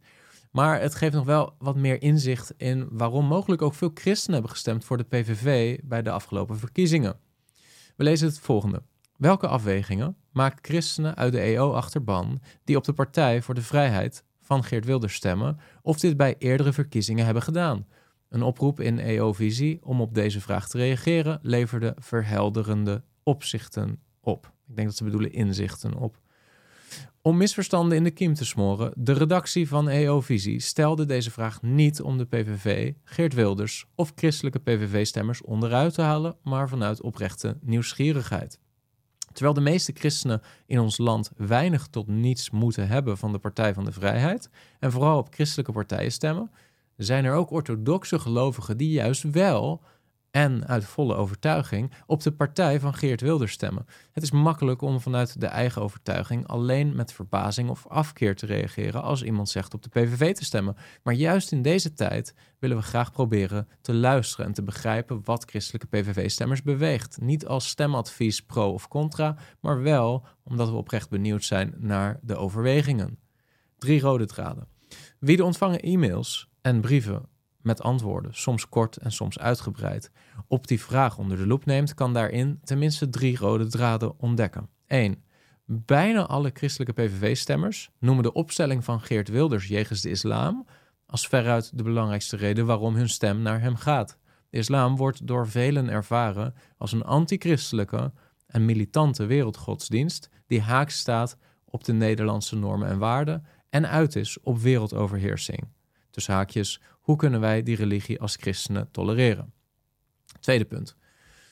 Maar 0.51 0.81
het 0.81 0.95
geeft 0.95 1.13
nog 1.13 1.25
wel 1.25 1.55
wat 1.57 1.75
meer 1.75 2.01
inzicht 2.01 2.53
in 2.57 2.87
waarom 2.91 3.25
mogelijk 3.25 3.61
ook 3.61 3.73
veel 3.73 3.91
christenen 3.93 4.33
hebben 4.33 4.51
gestemd 4.51 4.85
voor 4.85 4.97
de 4.97 5.03
PVV 5.03 5.79
bij 5.83 6.01
de 6.01 6.11
afgelopen 6.11 6.57
verkiezingen. 6.57 7.19
We 7.95 8.03
lezen 8.03 8.27
het 8.27 8.39
volgende. 8.39 8.83
Welke 9.17 9.47
afwegingen 9.47 10.15
maken 10.31 10.59
christenen 10.61 11.15
uit 11.15 11.31
de 11.31 11.39
EO-achterban 11.39 12.41
die 12.63 12.77
op 12.77 12.83
de 12.83 12.93
Partij 12.93 13.41
voor 13.41 13.53
de 13.53 13.61
Vrijheid 13.61 14.23
van 14.41 14.63
Geert 14.63 14.85
Wilders 14.85 15.13
stemmen, 15.13 15.59
of 15.81 15.99
dit 15.99 16.17
bij 16.17 16.35
eerdere 16.37 16.73
verkiezingen 16.73 17.25
hebben 17.25 17.43
gedaan? 17.43 17.87
Een 18.29 18.41
oproep 18.41 18.79
in 18.79 18.99
EO-visie 18.99 19.79
om 19.83 20.01
op 20.01 20.13
deze 20.13 20.41
vraag 20.41 20.69
te 20.69 20.77
reageren 20.77 21.39
leverde 21.41 21.95
verhelderende 21.99 23.03
opzichten 23.23 23.99
op. 24.19 24.53
Ik 24.67 24.75
denk 24.75 24.87
dat 24.87 24.97
ze 24.97 25.03
bedoelen 25.03 25.31
inzichten 25.31 25.93
op. 25.93 26.20
Om 27.23 27.37
misverstanden 27.37 27.97
in 27.97 28.03
de 28.03 28.11
kiem 28.11 28.33
te 28.33 28.45
smoren, 28.45 28.93
de 28.95 29.13
redactie 29.13 29.67
van 29.67 29.89
EO-visie 29.89 30.59
stelde 30.59 31.05
deze 31.05 31.31
vraag 31.31 31.61
niet 31.61 32.01
om 32.01 32.17
de 32.17 32.25
PVV, 32.25 32.93
Geert 33.03 33.33
Wilders 33.33 33.85
of 33.95 34.11
christelijke 34.15 34.59
PVV-stemmers 34.59 35.41
onderuit 35.41 35.93
te 35.93 36.01
halen, 36.01 36.35
maar 36.43 36.69
vanuit 36.69 37.01
oprechte 37.01 37.57
nieuwsgierigheid. 37.61 38.59
Terwijl 39.33 39.53
de 39.53 39.61
meeste 39.61 39.91
christenen 39.95 40.41
in 40.65 40.79
ons 40.79 40.97
land 40.97 41.31
weinig 41.37 41.87
tot 41.87 42.07
niets 42.07 42.49
moeten 42.49 42.87
hebben 42.87 43.17
van 43.17 43.31
de 43.31 43.39
Partij 43.39 43.73
van 43.73 43.85
de 43.85 43.91
Vrijheid 43.91 44.49
en 44.79 44.91
vooral 44.91 45.17
op 45.17 45.33
christelijke 45.33 45.71
partijen 45.71 46.11
stemmen, 46.11 46.51
zijn 46.95 47.25
er 47.25 47.33
ook 47.33 47.51
orthodoxe 47.51 48.19
gelovigen 48.19 48.77
die 48.77 48.91
juist 48.91 49.23
wel 49.23 49.81
en 50.31 50.67
uit 50.67 50.85
volle 50.85 51.15
overtuiging 51.15 51.91
op 52.05 52.21
de 52.21 52.31
partij 52.31 52.79
van 52.79 52.93
Geert 52.93 53.21
Wilders 53.21 53.51
stemmen. 53.51 53.85
Het 54.11 54.23
is 54.23 54.31
makkelijk 54.31 54.81
om 54.81 54.99
vanuit 54.99 55.41
de 55.41 55.45
eigen 55.45 55.81
overtuiging 55.81 56.47
alleen 56.47 56.95
met 56.95 57.13
verbazing 57.13 57.69
of 57.69 57.87
afkeer 57.87 58.35
te 58.35 58.45
reageren 58.45 59.01
als 59.01 59.23
iemand 59.23 59.49
zegt 59.49 59.73
op 59.73 59.83
de 59.83 59.89
PVV 59.89 60.33
te 60.33 60.43
stemmen. 60.43 60.75
Maar 61.03 61.13
juist 61.13 61.51
in 61.51 61.61
deze 61.61 61.93
tijd 61.93 62.35
willen 62.59 62.77
we 62.77 62.83
graag 62.83 63.11
proberen 63.11 63.67
te 63.81 63.93
luisteren 63.93 64.45
en 64.45 64.53
te 64.53 64.63
begrijpen 64.63 65.21
wat 65.23 65.49
christelijke 65.49 65.87
PVV-stemmers 65.87 66.61
beweegt. 66.61 67.21
Niet 67.21 67.45
als 67.45 67.67
stemadvies 67.67 68.41
pro 68.41 68.71
of 68.71 68.87
contra, 68.87 69.35
maar 69.59 69.81
wel 69.81 70.25
omdat 70.43 70.69
we 70.69 70.75
oprecht 70.75 71.09
benieuwd 71.09 71.43
zijn 71.43 71.73
naar 71.77 72.19
de 72.21 72.35
overwegingen. 72.35 73.19
Drie 73.77 74.01
rode 74.01 74.25
draden. 74.25 74.67
Wie 75.19 75.37
de 75.37 75.43
ontvangen 75.43 75.79
e-mails 75.79 76.49
en 76.61 76.81
brieven 76.81 77.29
met 77.63 77.81
antwoorden, 77.81 78.33
soms 78.33 78.69
kort 78.69 78.97
en 78.97 79.11
soms 79.11 79.39
uitgebreid, 79.39 80.11
op 80.47 80.67
die 80.67 80.81
vraag 80.81 81.17
onder 81.17 81.37
de 81.37 81.47
loep 81.47 81.65
neemt, 81.65 81.93
kan 81.93 82.13
daarin 82.13 82.59
tenminste 82.63 83.09
drie 83.09 83.37
rode 83.37 83.67
draden 83.67 84.19
ontdekken. 84.19 84.69
1. 84.87 85.23
Bijna 85.65 86.25
alle 86.25 86.51
christelijke 86.53 86.93
PVV-stemmers 86.93 87.89
noemen 87.99 88.23
de 88.23 88.33
opstelling 88.33 88.83
van 88.83 89.01
Geert 89.01 89.29
Wilders 89.29 89.67
jegens 89.67 90.01
de 90.01 90.09
islam 90.09 90.65
als 91.05 91.27
veruit 91.27 91.77
de 91.77 91.83
belangrijkste 91.83 92.35
reden 92.35 92.65
waarom 92.65 92.95
hun 92.95 93.09
stem 93.09 93.41
naar 93.41 93.61
hem 93.61 93.75
gaat. 93.75 94.17
De 94.49 94.57
islam 94.57 94.95
wordt 94.95 95.27
door 95.27 95.47
velen 95.47 95.89
ervaren 95.89 96.53
als 96.77 96.91
een 96.91 97.03
antichristelijke 97.03 98.13
en 98.47 98.65
militante 98.65 99.25
wereldgodsdienst 99.25 100.29
die 100.47 100.61
haaks 100.61 100.97
staat 100.97 101.37
op 101.65 101.83
de 101.83 101.93
Nederlandse 101.93 102.55
normen 102.55 102.87
en 102.87 102.97
waarden 102.97 103.45
en 103.69 103.89
uit 103.89 104.15
is 104.15 104.39
op 104.41 104.59
wereldoverheersing. 104.59 105.67
Dus 106.11 106.27
haakjes, 106.27 106.81
hoe 107.01 107.15
kunnen 107.15 107.39
wij 107.39 107.63
die 107.63 107.75
religie 107.75 108.19
als 108.19 108.35
christenen 108.35 108.91
tolereren? 108.91 109.53
Tweede 110.39 110.65
punt. 110.65 110.95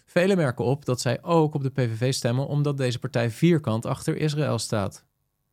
Velen 0.06 0.38
merken 0.38 0.66
op 0.66 0.86
dat 0.86 1.02
zij 1.02 1.24
ook 1.24 1.54
op 1.54 1.64
de 1.64 1.70
PVV 1.70 2.14
stemmen 2.14 2.48
omdat 2.48 2.78
deze 2.78 3.00
partij 3.00 3.30
vierkant 3.30 3.86
achter 3.86 4.18
Israël 4.18 4.60
staat. 4.60 5.06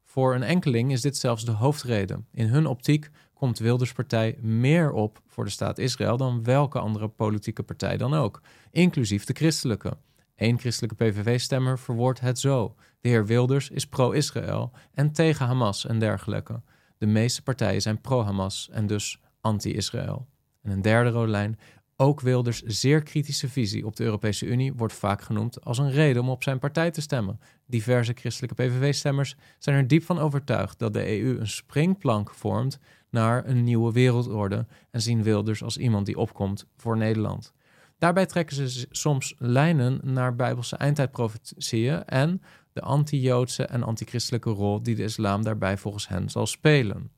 Voor 0.05 0.35
een 0.35 0.43
enkeling 0.43 0.93
is 0.93 1.01
dit 1.01 1.17
zelfs 1.17 1.45
de 1.45 1.51
hoofdreden. 1.51 2.27
In 2.33 2.47
hun 2.47 2.67
optiek 2.67 3.11
komt 3.35 3.59
Wilders 3.59 3.93
partij 3.93 4.39
meer 4.41 4.93
op 4.93 5.23
voor 5.27 5.45
de 5.45 5.51
staat 5.51 5.79
Israël 5.79 6.17
dan 6.17 6.45
welke 6.45 6.79
andere 6.79 7.09
politieke 7.09 7.63
partij 7.63 7.97
dan 7.97 8.15
ook, 8.15 8.41
inclusief 8.71 9.25
de 9.25 9.33
christelijke. 9.33 9.97
Eén 10.37 10.59
christelijke 10.59 11.05
PVV-stemmer 11.05 11.79
verwoordt 11.79 12.21
het 12.21 12.39
zo: 12.39 12.75
de 13.01 13.09
heer 13.09 13.27
Wilders 13.27 13.71
is 13.71 13.87
pro-Israël 13.87 14.73
en 14.95 15.13
tegen 15.13 15.47
Hamas 15.47 15.87
en 15.87 15.99
dergelijke. 15.99 16.63
De 16.99 17.07
meeste 17.07 17.43
partijen 17.43 17.83
zijn 17.83 18.01
pro-Hamas 18.01 18.69
en 18.73 18.87
dus 18.87 19.21
anti-Israël. 19.47 20.27
En 20.63 20.71
een 20.71 20.83
derde 20.83 21.11
rode 21.11 21.31
lijn: 21.31 21.59
ook 21.97 22.21
Wilders' 22.21 22.63
zeer 22.63 23.03
kritische 23.03 23.49
visie 23.49 23.87
op 23.87 23.97
de 23.97 24.05
Europese 24.05 24.47
Unie 24.47 24.75
wordt 24.75 24.95
vaak 24.95 25.23
genoemd 25.23 25.65
als 25.65 25.79
een 25.79 25.91
reden 25.91 26.23
om 26.23 26.29
op 26.29 26.43
zijn 26.43 26.59
partij 26.59 26.91
te 26.91 27.01
stemmen. 27.01 27.41
Diverse 27.67 28.13
christelijke 28.13 28.63
PVV-stemmers 28.63 29.37
zijn 29.59 29.77
er 29.77 29.87
diep 29.87 30.05
van 30.05 30.19
overtuigd 30.19 30.79
dat 30.79 30.93
de 30.93 31.21
EU 31.21 31.39
een 31.39 31.49
springplank 31.49 32.31
vormt 32.35 32.79
naar 33.11 33.47
een 33.47 33.65
nieuwe 33.65 33.93
wereldorde 33.93 34.67
en 34.91 35.03
zien 35.03 35.23
Wilders 35.23 35.63
als 35.63 35.77
iemand 35.77 36.07
die 36.07 36.19
opkomt 36.19 36.67
voor 36.77 36.97
Nederland. 36.97 37.53
Daarbij 37.99 38.27
trekken 38.27 38.57
ze 38.57 38.87
soms 38.91 39.35
lijnen 39.39 40.01
naar 40.03 40.37
bijbelse 40.37 40.77
eindtijdprofetieën 40.77 42.05
en 42.05 42.43
de 42.73 42.81
anti-Joodse 42.81 43.65
en 43.65 43.83
anti-christelijke 43.83 44.51
rol 44.51 44.83
die 44.83 44.95
de 44.95 45.03
islam 45.03 45.43
daarbij 45.43 45.77
volgens 45.77 46.09
hen 46.09 46.31
zal 46.31 46.47
spelen. 46.47 47.11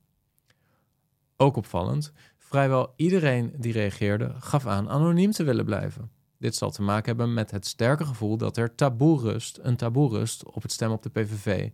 Ook 1.41 1.55
opvallend, 1.55 2.11
vrijwel 2.37 2.93
iedereen 2.95 3.53
die 3.57 3.73
reageerde 3.73 4.35
gaf 4.39 4.65
aan 4.65 4.89
anoniem 4.89 5.31
te 5.31 5.43
willen 5.43 5.65
blijven. 5.65 6.11
Dit 6.37 6.55
zal 6.55 6.71
te 6.71 6.81
maken 6.81 7.05
hebben 7.05 7.33
met 7.33 7.51
het 7.51 7.67
sterke 7.67 8.05
gevoel 8.05 8.37
dat 8.37 8.57
er 8.57 8.75
taboe 8.75 9.19
rust, 9.19 9.59
een 9.61 9.75
taboe 9.75 10.09
rust 10.09 10.45
op 10.45 10.61
het 10.61 10.71
stemmen 10.71 10.97
op 10.97 11.03
de 11.03 11.09
PVV. 11.09 11.69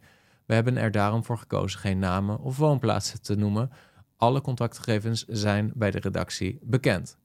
We 0.45 0.53
hebben 0.53 0.77
er 0.77 0.91
daarom 0.91 1.23
voor 1.23 1.37
gekozen 1.37 1.79
geen 1.79 1.99
namen 1.99 2.39
of 2.39 2.57
woonplaatsen 2.57 3.21
te 3.21 3.35
noemen. 3.35 3.71
Alle 4.17 4.41
contactgegevens 4.41 5.25
zijn 5.27 5.71
bij 5.75 5.91
de 5.91 5.99
redactie 5.99 6.59
bekend. 6.61 7.17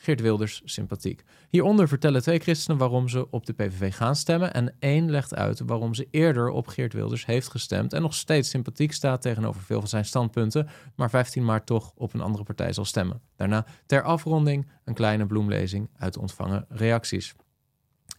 Geert 0.00 0.20
Wilders 0.20 0.62
sympathiek. 0.64 1.22
Hieronder 1.48 1.88
vertellen 1.88 2.22
twee 2.22 2.38
christenen 2.38 2.78
waarom 2.78 3.08
ze 3.08 3.30
op 3.30 3.46
de 3.46 3.52
PVV 3.52 3.94
gaan 3.94 4.16
stemmen 4.16 4.54
en 4.54 4.74
één 4.78 5.10
legt 5.10 5.34
uit 5.34 5.60
waarom 5.66 5.94
ze 5.94 6.08
eerder 6.10 6.48
op 6.48 6.66
Geert 6.66 6.92
Wilders 6.92 7.26
heeft 7.26 7.50
gestemd 7.50 7.92
en 7.92 8.02
nog 8.02 8.14
steeds 8.14 8.50
sympathiek 8.50 8.92
staat 8.92 9.22
tegenover 9.22 9.62
veel 9.62 9.78
van 9.78 9.88
zijn 9.88 10.04
standpunten, 10.04 10.68
maar 10.96 11.10
15 11.10 11.44
maart 11.44 11.66
toch 11.66 11.92
op 11.94 12.14
een 12.14 12.20
andere 12.20 12.44
partij 12.44 12.72
zal 12.72 12.84
stemmen. 12.84 13.20
Daarna 13.36 13.66
ter 13.86 14.02
afronding 14.02 14.70
een 14.84 14.94
kleine 14.94 15.26
bloemlezing 15.26 15.90
uit 15.96 16.16
ontvangen 16.16 16.64
reacties. 16.68 17.34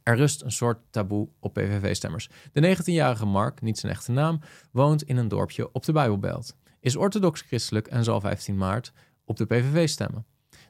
Er 0.04 0.16
rust 0.16 0.42
een 0.42 0.52
soort 0.52 0.80
taboe 0.90 1.30
op 1.40 1.54
PVV-stemmers. 1.54 2.30
De 2.52 2.78
19-jarige 2.78 3.26
Mark, 3.26 3.62
niet 3.62 3.80
zijn 3.80 3.92
echte 3.92 4.12
naam, 4.12 4.40
woont 4.72 5.04
in 5.04 5.18
een 5.18 5.28
dorpje 5.28 5.72
op 5.72 5.86
de 5.86 5.92
Bijbelbelt. 5.92 6.56
Is 6.80 6.96
orthodox 6.96 7.42
christelijk 7.42 7.88
en 7.88 8.04
zal 8.04 8.22
15 8.22 8.58
maart 8.58 8.94
op 9.26 9.38
de 9.38 9.46
PVV 9.46 9.90
stemmen. 9.90 10.26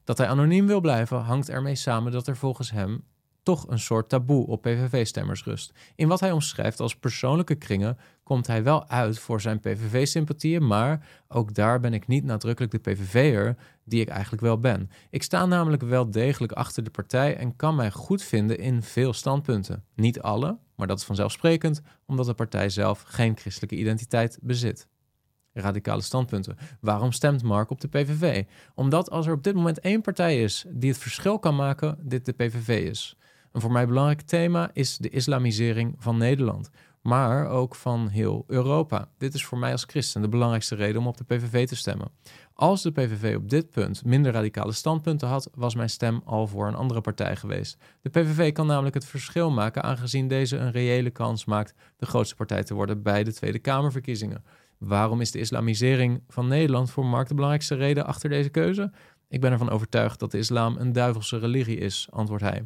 Dat 0.10 0.18
hij 0.18 0.28
anoniem 0.28 0.68
wil 0.68 0.80
blijven 0.82 1.18
hangt 1.18 1.50
ermee 1.50 1.76
samen 1.76 2.12
dat 2.12 2.28
er 2.28 2.38
volgens 2.38 2.72
hem 2.72 3.04
toch 3.44 3.68
een 3.68 3.80
soort 3.80 4.10
taboe 4.10 4.48
op 4.48 4.62
PVV-stemmers 4.62 5.44
rust. 5.44 5.74
In 5.96 6.08
wat 6.08 6.20
hij 6.20 6.32
omschrijft 6.32 6.80
als 6.80 6.96
persoonlijke 6.96 7.56
kringen 7.56 7.98
komt 8.24 8.48
hij 8.48 8.64
wel 8.64 8.88
uit 8.88 9.20
voor 9.20 9.42
zijn 9.42 9.60
PVV-sympathieën, 9.60 10.68
maar 10.68 11.08
ook 11.28 11.54
daar 11.54 11.80
ben 11.80 11.94
ik 11.94 12.08
niet 12.08 12.24
nadrukkelijk 12.24 12.72
de 12.72 12.92
PVV'er 12.92 13.56
die 13.84 14.02
ik 14.02 14.08
eigenlijk 14.08 14.42
wel 14.42 14.60
ben. 14.60 14.90
Ik 15.10 15.24
sta 15.24 15.46
namelijk 15.46 15.84
wel 15.84 16.12
degelijk 16.12 16.52
achter 16.52 16.84
de 16.84 16.90
partij 16.90 17.38
en 17.38 17.56
kan 17.56 17.76
mij 17.76 17.92
goed 17.92 18.24
vinden 18.24 18.58
in 18.58 18.84
veel 18.84 19.14
standpunten. 19.14 19.84
Niet 19.96 20.22
alle, 20.22 20.58
maar 20.76 20.88
dat 20.88 20.98
is 20.98 21.06
vanzelfsprekend, 21.06 21.82
omdat 22.06 22.26
de 22.26 22.34
partij 22.34 22.70
zelf 22.70 23.02
geen 23.08 23.38
christelijke 23.38 23.76
identiteit 23.76 24.40
bezit 24.42 24.88
radicale 25.54 26.02
standpunten. 26.02 26.58
Waarom 26.80 27.12
stemt 27.12 27.44
Mark 27.44 27.70
op 27.70 27.82
de 27.82 27.88
PVV? 27.88 28.44
Omdat 28.76 29.10
als 29.10 29.28
er 29.28 29.34
op 29.34 29.44
dit 29.44 29.56
moment 29.56 29.80
één 29.80 30.02
partij 30.02 30.44
is 30.44 30.66
die 30.70 30.90
het 30.90 31.00
verschil 31.00 31.40
kan 31.40 31.56
maken, 31.56 31.98
dit 32.02 32.26
de 32.26 32.34
PVV 32.34 32.90
is. 32.90 33.18
Een 33.52 33.62
voor 33.62 33.72
mij 33.72 33.88
belangrijk 33.88 34.22
thema 34.22 34.70
is 34.74 34.98
de 34.98 35.10
islamisering 35.10 35.96
van 35.98 36.18
Nederland, 36.18 36.70
maar 37.02 37.48
ook 37.48 37.76
van 37.76 38.08
heel 38.08 38.44
Europa. 38.48 39.10
Dit 39.18 39.34
is 39.34 39.46
voor 39.46 39.58
mij 39.58 39.72
als 39.72 39.84
christen 39.84 40.22
de 40.22 40.30
belangrijkste 40.30 40.76
reden 40.76 41.02
om 41.02 41.08
op 41.08 41.18
de 41.18 41.24
PVV 41.24 41.68
te 41.68 41.76
stemmen. 41.76 42.12
Als 42.54 42.82
de 42.82 42.92
PVV 42.92 43.36
op 43.36 43.50
dit 43.50 43.70
punt 43.70 44.06
minder 44.06 44.32
radicale 44.32 44.72
standpunten 44.72 45.28
had, 45.28 45.50
was 45.54 45.76
mijn 45.76 45.90
stem 45.90 46.22
al 46.26 46.48
voor 46.48 46.68
een 46.68 46.76
andere 46.76 47.02
partij 47.02 47.36
geweest. 47.36 47.78
De 48.02 48.10
PVV 48.10 48.52
kan 48.52 48.68
namelijk 48.68 48.96
het 48.96 49.06
verschil 49.06 49.52
maken, 49.52 49.84
aangezien 49.84 50.28
deze 50.28 50.58
een 50.58 50.72
reële 50.72 51.10
kans 51.10 51.46
maakt 51.46 51.74
de 51.98 52.06
grootste 52.06 52.36
partij 52.36 52.64
te 52.64 52.74
worden 52.74 53.04
bij 53.04 53.24
de 53.24 53.34
Tweede 53.34 53.60
Kamerverkiezingen. 53.60 54.44
Waarom 54.80 55.22
is 55.22 55.32
de 55.32 55.40
islamisering 55.40 56.24
van 56.28 56.48
Nederland 56.48 56.92
voor 56.92 57.06
Mark 57.06 57.28
de 57.28 57.34
belangrijkste 57.34 57.76
reden 57.76 58.06
achter 58.06 58.30
deze 58.30 58.50
keuze? 58.50 58.92
Ik 59.28 59.42
ben 59.42 59.52
ervan 59.52 59.70
overtuigd 59.70 60.20
dat 60.20 60.32
de 60.32 60.38
islam 60.38 60.78
een 60.78 60.94
duivelse 60.94 61.38
religie 61.38 61.78
is, 61.78 62.08
antwoordt 62.12 62.44
hij. 62.44 62.66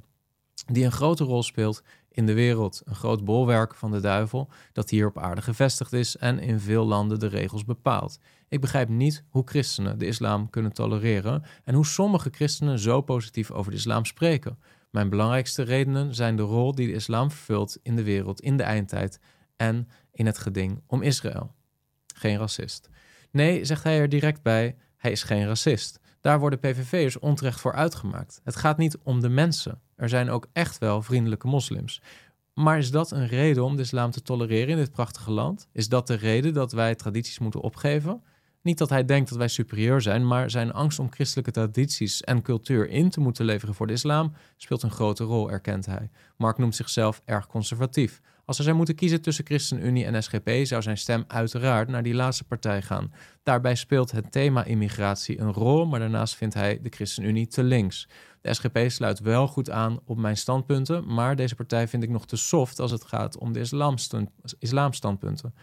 Die 0.66 0.86
een 0.86 0.92
grote 0.92 1.24
rol 1.24 1.44
speelt 1.44 1.84
in 2.12 2.26
de 2.26 2.34
wereld, 2.34 2.82
een 2.86 2.96
groot 2.96 3.26
bolwerk 3.26 3.76
van 3.76 3.92
de 3.92 4.00
duivel 4.00 4.50
dat 4.74 4.90
hier 4.90 5.08
op 5.08 5.18
aarde 5.18 5.42
gevestigd 5.42 5.94
is 5.94 6.18
en 6.18 6.40
in 6.40 6.60
veel 6.60 6.86
landen 6.86 7.20
de 7.20 7.28
regels 7.28 7.66
bepaalt. 7.66 8.20
Ik 8.48 8.62
begrijp 8.62 8.90
niet 8.90 9.24
hoe 9.30 9.44
christenen 9.46 10.00
de 10.00 10.06
islam 10.06 10.50
kunnen 10.50 10.74
tolereren 10.74 11.44
en 11.64 11.76
hoe 11.76 11.86
sommige 11.86 12.30
christenen 12.32 12.80
zo 12.80 13.02
positief 13.02 13.52
over 13.52 13.72
de 13.72 13.78
islam 13.78 14.06
spreken. 14.06 14.60
Mijn 14.92 15.10
belangrijkste 15.10 15.64
redenen 15.64 16.16
zijn 16.16 16.36
de 16.36 16.44
rol 16.44 16.76
die 16.76 16.88
de 16.88 16.94
islam 16.94 17.32
vervult 17.32 17.78
in 17.82 17.96
de 17.96 18.04
wereld 18.04 18.42
in 18.42 18.58
de 18.58 18.64
eindtijd 18.64 19.20
en 19.56 19.88
in 20.12 20.26
het 20.26 20.38
geding 20.38 20.82
om 20.88 21.02
Israël 21.02 21.56
geen 22.14 22.38
racist. 22.38 22.90
Nee, 23.32 23.66
zegt 23.66 23.84
hij 23.84 24.00
er 24.00 24.10
direct 24.10 24.42
bij, 24.42 24.76
hij 24.98 25.12
is 25.12 25.24
geen 25.24 25.48
racist. 25.48 26.00
Daar 26.22 26.40
worden 26.40 26.60
PVV'ers 26.60 27.20
onterecht 27.20 27.60
voor 27.60 27.74
uitgemaakt. 27.74 28.42
Het 28.44 28.56
gaat 28.56 28.78
niet 28.78 28.98
om 29.04 29.22
de 29.22 29.30
mensen. 29.30 29.82
Er 29.96 30.10
zijn 30.10 30.30
ook 30.30 30.48
echt 30.54 30.78
wel 30.78 31.02
vriendelijke 31.02 31.48
moslims. 31.48 32.02
Maar 32.54 32.78
is 32.78 32.92
dat 32.92 33.12
een 33.12 33.28
reden 33.28 33.64
om 33.64 33.76
de 33.76 33.82
islam 33.82 34.12
te 34.12 34.22
tolereren 34.22 34.70
in 34.70 34.78
dit 34.78 34.92
prachtige 34.92 35.32
land? 35.32 35.68
Is 35.72 35.90
dat 35.90 36.08
de 36.08 36.14
reden 36.14 36.54
dat 36.54 36.72
wij 36.72 36.96
tradities 36.96 37.40
moeten 37.40 37.62
opgeven? 37.62 38.24
Niet 38.64 38.78
dat 38.78 38.90
hij 38.90 39.06
denkt 39.06 39.30
dat 39.30 39.38
wij 39.38 39.48
superieur 39.48 40.02
zijn, 40.02 40.28
maar 40.28 40.50
zijn 40.50 40.74
angst 40.74 41.00
om 41.00 41.12
christelijke 41.12 41.52
tradities 41.52 42.22
en 42.22 42.42
cultuur 42.42 42.90
in 42.90 43.10
te 43.10 43.20
moeten 43.20 43.46
leveren 43.46 43.76
voor 43.76 43.88
de 43.88 43.94
islam 43.94 44.34
speelt 44.58 44.84
een 44.84 44.92
grote 44.92 45.24
rol, 45.24 45.52
erkent 45.52 45.86
hij. 45.86 46.10
Mark 46.38 46.58
noemt 46.58 46.76
zichzelf 46.76 47.22
erg 47.26 47.48
conservatief. 47.48 48.22
Als 48.46 48.58
hij 48.58 48.66
zou 48.66 48.78
moeten 48.78 48.96
kiezen 48.96 49.22
tussen 49.22 49.46
ChristenUnie 49.46 50.06
en 50.06 50.24
SGP, 50.24 50.50
zou 50.64 50.82
zijn 50.82 50.98
stem 50.98 51.24
uiteraard 51.28 51.88
naar 51.88 52.04
die 52.04 52.14
laatste 52.14 52.44
partij 52.44 52.82
gaan. 52.82 53.14
Daarbij 53.44 53.76
speelt 53.76 54.12
het 54.12 54.32
thema 54.32 54.64
immigratie 54.64 55.40
een 55.40 55.54
rol, 55.54 55.86
maar 55.86 56.00
daarnaast 56.00 56.36
vindt 56.36 56.54
hij 56.54 56.80
de 56.82 56.90
ChristenUnie 56.90 57.48
te 57.48 57.64
links. 57.64 58.08
De 58.42 58.54
SGP 58.54 58.80
sluit 58.88 59.20
wel 59.20 59.48
goed 59.48 59.70
aan 59.70 60.00
op 60.06 60.18
mijn 60.18 60.38
standpunten, 60.38 61.14
maar 61.14 61.36
deze 61.36 61.56
partij 61.56 61.88
vind 61.88 62.04
ik 62.04 62.10
nog 62.10 62.26
te 62.26 62.36
soft 62.36 62.80
als 62.80 62.92
het 62.92 63.04
gaat 63.04 63.38
om 63.38 63.54
de 63.54 63.60
islamstandpunten. 64.60 65.54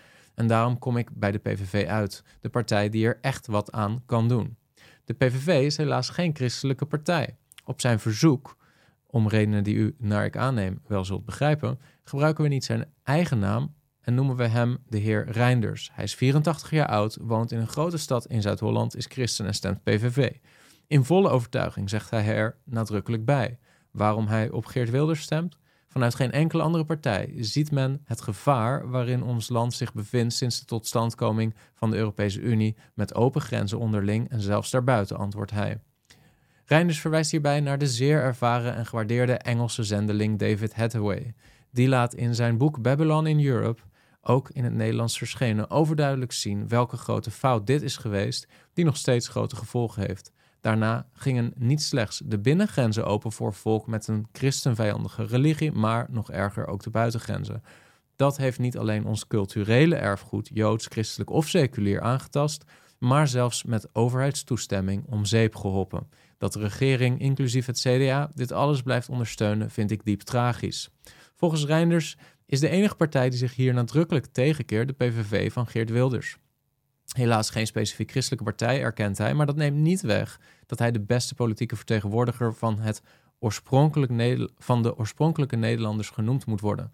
En 0.41 0.47
daarom 0.47 0.79
kom 0.79 0.97
ik 0.97 1.11
bij 1.15 1.33
de 1.33 1.39
PVV 1.39 1.87
uit, 1.87 2.25
de 2.41 2.49
partij 2.49 2.89
die 2.89 3.07
er 3.07 3.19
echt 3.21 3.47
wat 3.47 3.73
aan 3.73 4.03
kan 4.07 4.29
doen. 4.29 4.57
De 5.05 5.15
PVV 5.15 5.47
is 5.65 5.77
helaas 5.77 6.09
geen 6.09 6.35
christelijke 6.35 6.87
partij. 6.87 7.37
Op 7.65 7.81
zijn 7.81 8.01
verzoek, 8.01 8.57
om 9.07 9.29
redenen 9.29 9.65
die 9.65 9.75
u 9.75 9.95
naar 9.99 10.25
ik 10.25 10.37
aanneem 10.37 10.81
wel 10.87 11.05
zult 11.05 11.25
begrijpen, 11.25 11.81
gebruiken 12.05 12.45
we 12.45 12.51
niet 12.51 12.65
zijn 12.65 12.85
eigen 13.03 13.39
naam 13.39 13.75
en 14.01 14.15
noemen 14.15 14.37
we 14.37 14.47
hem 14.47 14.79
de 14.87 14.99
heer 14.99 15.31
Reinders. 15.31 15.91
Hij 15.93 16.05
is 16.05 16.15
84 16.15 16.71
jaar 16.71 16.89
oud, 16.89 17.19
woont 17.21 17.53
in 17.53 17.59
een 17.59 17.69
grote 17.69 17.99
stad 17.99 18.27
in 18.27 18.43
Zuid-Holland, 18.43 18.97
is 18.97 19.07
christen 19.07 19.47
en 19.47 19.55
stemt 19.55 19.83
PVV. 19.83 20.33
In 20.87 21.05
volle 21.05 21.29
overtuiging 21.29 21.91
zegt 21.91 22.11
hij 22.11 22.35
er 22.35 22.57
nadrukkelijk 22.65 23.25
bij. 23.25 23.59
Waarom 23.91 24.27
hij 24.27 24.51
op 24.51 24.67
Geert 24.67 24.91
Wilders 24.91 25.21
stemt? 25.21 25.59
Vanuit 25.93 26.15
geen 26.15 26.33
enkele 26.33 26.63
andere 26.63 26.85
partij 26.85 27.33
ziet 27.37 27.71
men 27.71 28.01
het 28.05 28.21
gevaar 28.21 28.91
waarin 28.91 29.23
ons 29.23 29.49
land 29.49 29.75
zich 29.75 29.95
bevindt 29.95 30.35
sinds 30.35 30.59
de 30.59 30.65
totstandkoming 30.65 31.55
van 31.75 31.91
de 31.91 31.97
Europese 31.97 32.41
Unie 32.41 32.77
met 32.95 33.15
open 33.15 33.41
grenzen 33.41 33.79
onderling 33.79 34.29
en 34.29 34.41
zelfs 34.41 34.71
daarbuiten, 34.71 35.17
antwoordt 35.17 35.51
hij. 35.51 35.81
Reinders 36.65 37.01
verwijst 37.01 37.31
hierbij 37.31 37.61
naar 37.61 37.79
de 37.79 37.87
zeer 37.87 38.23
ervaren 38.23 38.75
en 38.75 38.87
gewaardeerde 38.87 39.33
Engelse 39.33 39.83
zendeling 39.83 40.39
David 40.39 40.75
Hathaway. 40.75 41.35
Die 41.71 41.89
laat 41.89 42.15
in 42.15 42.35
zijn 42.35 42.59
boek 42.59 42.83
Babylon 42.83 43.27
in 43.27 43.47
Europe, 43.47 43.83
ook 44.21 44.51
in 44.51 44.65
het 44.65 44.75
Nederlands 44.75 45.19
verschenen, 45.19 45.71
overduidelijk 45.71 46.33
zien 46.33 46.69
welke 46.69 46.97
grote 46.97 47.31
fout 47.31 47.67
dit 47.67 47.83
is 47.83 47.97
geweest, 47.97 48.49
die 48.73 48.85
nog 48.85 48.97
steeds 48.97 49.29
grote 49.29 49.57
gevolgen 49.57 50.07
heeft. 50.07 50.33
Daarna 50.61 51.07
gingen 51.13 51.53
niet 51.57 51.83
slechts 51.83 52.23
de 52.25 52.39
binnengrenzen 52.39 53.07
open 53.07 53.33
voor 53.33 53.55
volk 53.55 53.87
met 53.87 54.09
een 54.09 54.27
christenvijandige 54.33 55.25
religie, 55.25 55.73
maar 55.73 56.07
nog 56.11 56.31
erger 56.31 56.67
ook 56.67 56.83
de 56.83 56.91
buitengrenzen. 56.91 57.63
Dat 58.17 58.37
heeft 58.37 58.59
niet 58.59 58.79
alleen 58.79 59.07
ons 59.07 59.27
culturele 59.27 59.97
erfgoed, 59.97 60.51
joods, 60.53 60.87
christelijk 60.87 61.31
of 61.31 61.49
seculier, 61.49 62.01
aangetast, 62.01 62.65
maar 62.99 63.29
zelfs 63.29 63.65
met 63.65 63.95
overheidstoestemming 63.95 65.05
om 65.07 65.25
zeep 65.25 65.57
geholpen. 65.57 66.09
Dat 66.39 66.53
de 66.53 66.59
regering, 66.59 67.21
inclusief 67.21 67.67
het 67.67 67.81
CDA, 67.81 68.31
dit 68.35 68.53
alles 68.53 68.83
blijft 68.83 69.09
ondersteunen, 69.09 69.71
vind 69.71 69.91
ik 69.91 70.05
diep 70.05 70.21
tragisch. 70.21 70.91
Volgens 71.37 71.65
Reinders 71.65 72.17
is 72.47 72.61
de 72.61 72.69
enige 72.69 72.95
partij 72.95 73.31
die 73.31 73.39
zich 73.39 73.55
hier 73.55 73.75
nadrukkelijk 73.75 74.27
tegenkeert 74.27 74.89
de 74.89 74.95
PVV 74.95 75.53
van 75.53 75.67
Geert 75.67 75.91
Wilders. 75.91 76.39
Helaas 77.17 77.51
geen 77.51 77.67
specifiek 77.67 78.11
christelijke 78.11 78.45
partij, 78.45 78.83
erkent 78.83 79.19
hij, 79.19 79.35
maar 79.35 79.47
dat 79.47 79.57
neemt 79.57 79.77
niet 79.77 80.01
weg 80.01 80.41
dat 80.67 80.79
hij 80.79 80.91
de 80.91 81.01
beste 81.01 81.35
politieke 81.35 81.77
vertegenwoordiger 81.77 82.55
van, 82.55 82.79
het 82.79 83.03
oorspronkelijk 83.39 84.49
van 84.59 84.83
de 84.83 84.97
oorspronkelijke 84.97 85.57
Nederlanders 85.57 86.11
genoemd 86.11 86.47
moet 86.47 86.61
worden. 86.61 86.93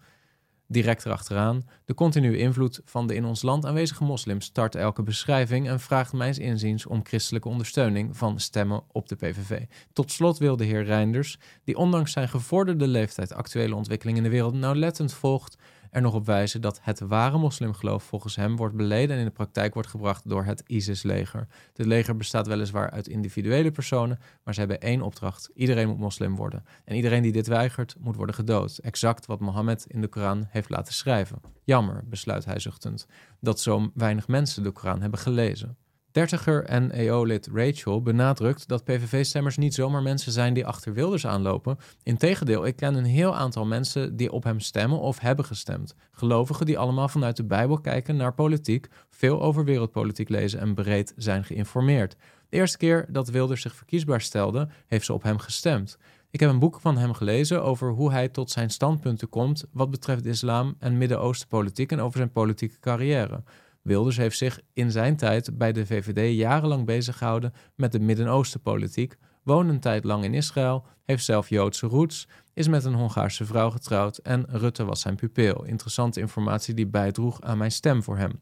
Direct 0.69 1.05
erachteraan, 1.05 1.65
de 1.85 1.93
continue 1.93 2.37
invloed 2.37 2.81
van 2.85 3.07
de 3.07 3.15
in 3.15 3.25
ons 3.25 3.41
land 3.41 3.65
aanwezige 3.65 4.03
moslims 4.03 4.45
start 4.45 4.75
elke 4.75 5.03
beschrijving 5.03 5.67
en 5.67 5.79
vraagt 5.79 6.13
mijns 6.13 6.37
inziens 6.37 6.85
om 6.85 7.05
christelijke 7.05 7.49
ondersteuning 7.49 8.17
van 8.17 8.39
stemmen 8.39 8.83
op 8.91 9.07
de 9.07 9.15
PVV. 9.15 9.61
Tot 9.93 10.11
slot 10.11 10.37
wil 10.37 10.57
de 10.57 10.65
heer 10.65 10.83
Reinders, 10.83 11.39
die 11.63 11.77
ondanks 11.77 12.11
zijn 12.11 12.29
gevorderde 12.29 12.87
leeftijd 12.87 13.33
actuele 13.33 13.75
ontwikkelingen 13.75 14.23
in 14.23 14.29
de 14.29 14.35
wereld 14.35 14.53
nauwlettend 14.53 15.13
volgt, 15.13 15.57
er 15.91 16.01
nog 16.01 16.13
op 16.13 16.25
wijzen 16.25 16.61
dat 16.61 16.79
het 16.81 16.99
ware 16.99 17.37
moslimgeloof 17.37 18.03
volgens 18.03 18.35
hem 18.35 18.55
wordt 18.55 18.75
beleden 18.75 19.15
en 19.15 19.19
in 19.19 19.27
de 19.27 19.31
praktijk 19.31 19.73
wordt 19.73 19.89
gebracht 19.89 20.29
door 20.29 20.43
het 20.43 20.63
ISIS-leger. 20.67 21.47
Dit 21.73 21.85
leger 21.85 22.17
bestaat 22.17 22.47
weliswaar 22.47 22.89
uit 22.89 23.07
individuele 23.07 23.71
personen, 23.71 24.19
maar 24.43 24.53
ze 24.53 24.59
hebben 24.59 24.81
één 24.81 25.01
opdracht: 25.01 25.49
iedereen 25.55 25.87
moet 25.87 25.99
moslim 25.99 26.35
worden. 26.35 26.65
En 26.85 26.95
iedereen 26.95 27.21
die 27.21 27.31
dit 27.31 27.47
weigert, 27.47 27.95
moet 27.99 28.15
worden 28.15 28.35
gedood. 28.35 28.77
Exact 28.77 29.25
wat 29.25 29.39
Mohammed 29.39 29.85
in 29.87 30.01
de 30.01 30.07
Koran 30.07 30.45
heeft 30.49 30.69
laten 30.69 30.93
schrijven. 30.93 31.41
Jammer, 31.63 32.03
besluit 32.05 32.45
hij 32.45 32.59
zuchtend, 32.59 33.07
dat 33.39 33.59
zo 33.59 33.91
weinig 33.93 34.27
mensen 34.27 34.63
de 34.63 34.71
Koran 34.71 35.01
hebben 35.01 35.19
gelezen. 35.19 35.77
Dertiger 36.17 36.63
en 36.63 36.91
EO-lid 36.91 37.49
Rachel 37.53 38.01
benadrukt 38.01 38.67
dat 38.67 38.83
PVV-stemmers 38.83 39.57
niet 39.57 39.73
zomaar 39.73 40.01
mensen 40.01 40.31
zijn 40.31 40.53
die 40.53 40.65
achter 40.65 40.93
Wilders 40.93 41.27
aanlopen. 41.27 41.77
Integendeel, 42.03 42.65
ik 42.65 42.75
ken 42.75 42.95
een 42.95 43.05
heel 43.05 43.35
aantal 43.35 43.65
mensen 43.65 44.15
die 44.15 44.31
op 44.31 44.43
hem 44.43 44.59
stemmen 44.59 44.99
of 44.99 45.19
hebben 45.19 45.45
gestemd. 45.45 45.95
Gelovigen 46.11 46.65
die 46.65 46.77
allemaal 46.77 47.07
vanuit 47.07 47.35
de 47.35 47.43
Bijbel 47.43 47.81
kijken 47.81 48.15
naar 48.15 48.33
politiek, 48.33 48.87
veel 49.09 49.41
over 49.41 49.65
wereldpolitiek 49.65 50.29
lezen 50.29 50.59
en 50.59 50.73
breed 50.73 51.13
zijn 51.15 51.43
geïnformeerd. 51.43 52.15
De 52.49 52.57
eerste 52.57 52.77
keer 52.77 53.05
dat 53.09 53.29
Wilders 53.29 53.61
zich 53.61 53.75
verkiesbaar 53.75 54.21
stelde, 54.21 54.67
heeft 54.87 55.05
ze 55.05 55.13
op 55.13 55.23
hem 55.23 55.37
gestemd. 55.37 55.97
Ik 56.31 56.39
heb 56.39 56.49
een 56.49 56.59
boek 56.59 56.79
van 56.79 56.97
hem 56.97 57.13
gelezen 57.13 57.63
over 57.63 57.91
hoe 57.91 58.11
hij 58.11 58.29
tot 58.29 58.51
zijn 58.51 58.69
standpunten 58.69 59.29
komt 59.29 59.65
wat 59.71 59.89
betreft 59.89 60.25
islam 60.25 60.75
en 60.79 60.97
Midden-Oosten-politiek 60.97 61.91
en 61.91 61.99
over 61.99 62.17
zijn 62.17 62.31
politieke 62.31 62.79
carrière. 62.79 63.43
Wilders 63.87 64.17
heeft 64.17 64.37
zich 64.37 64.61
in 64.73 64.91
zijn 64.91 65.15
tijd 65.15 65.57
bij 65.57 65.71
de 65.71 65.85
VVD 65.85 66.35
jarenlang 66.35 66.85
bezig 66.85 67.17
gehouden 67.17 67.53
met 67.75 67.91
de 67.91 67.99
Midden-Oosten-politiek, 67.99 69.17
woonde 69.43 69.73
een 69.73 69.79
tijd 69.79 70.03
lang 70.03 70.23
in 70.23 70.33
Israël, 70.33 70.85
heeft 71.05 71.25
zelf 71.25 71.49
Joodse 71.49 71.87
roots, 71.87 72.27
is 72.53 72.67
met 72.67 72.85
een 72.85 72.93
Hongaarse 72.93 73.45
vrouw 73.45 73.69
getrouwd 73.69 74.17
en 74.17 74.45
Rutte 74.49 74.85
was 74.85 75.01
zijn 75.01 75.15
pupil. 75.15 75.63
Interessante 75.63 76.19
informatie 76.19 76.73
die 76.73 76.87
bijdroeg 76.87 77.41
aan 77.41 77.57
mijn 77.57 77.71
stem 77.71 78.03
voor 78.03 78.17
hem. 78.17 78.39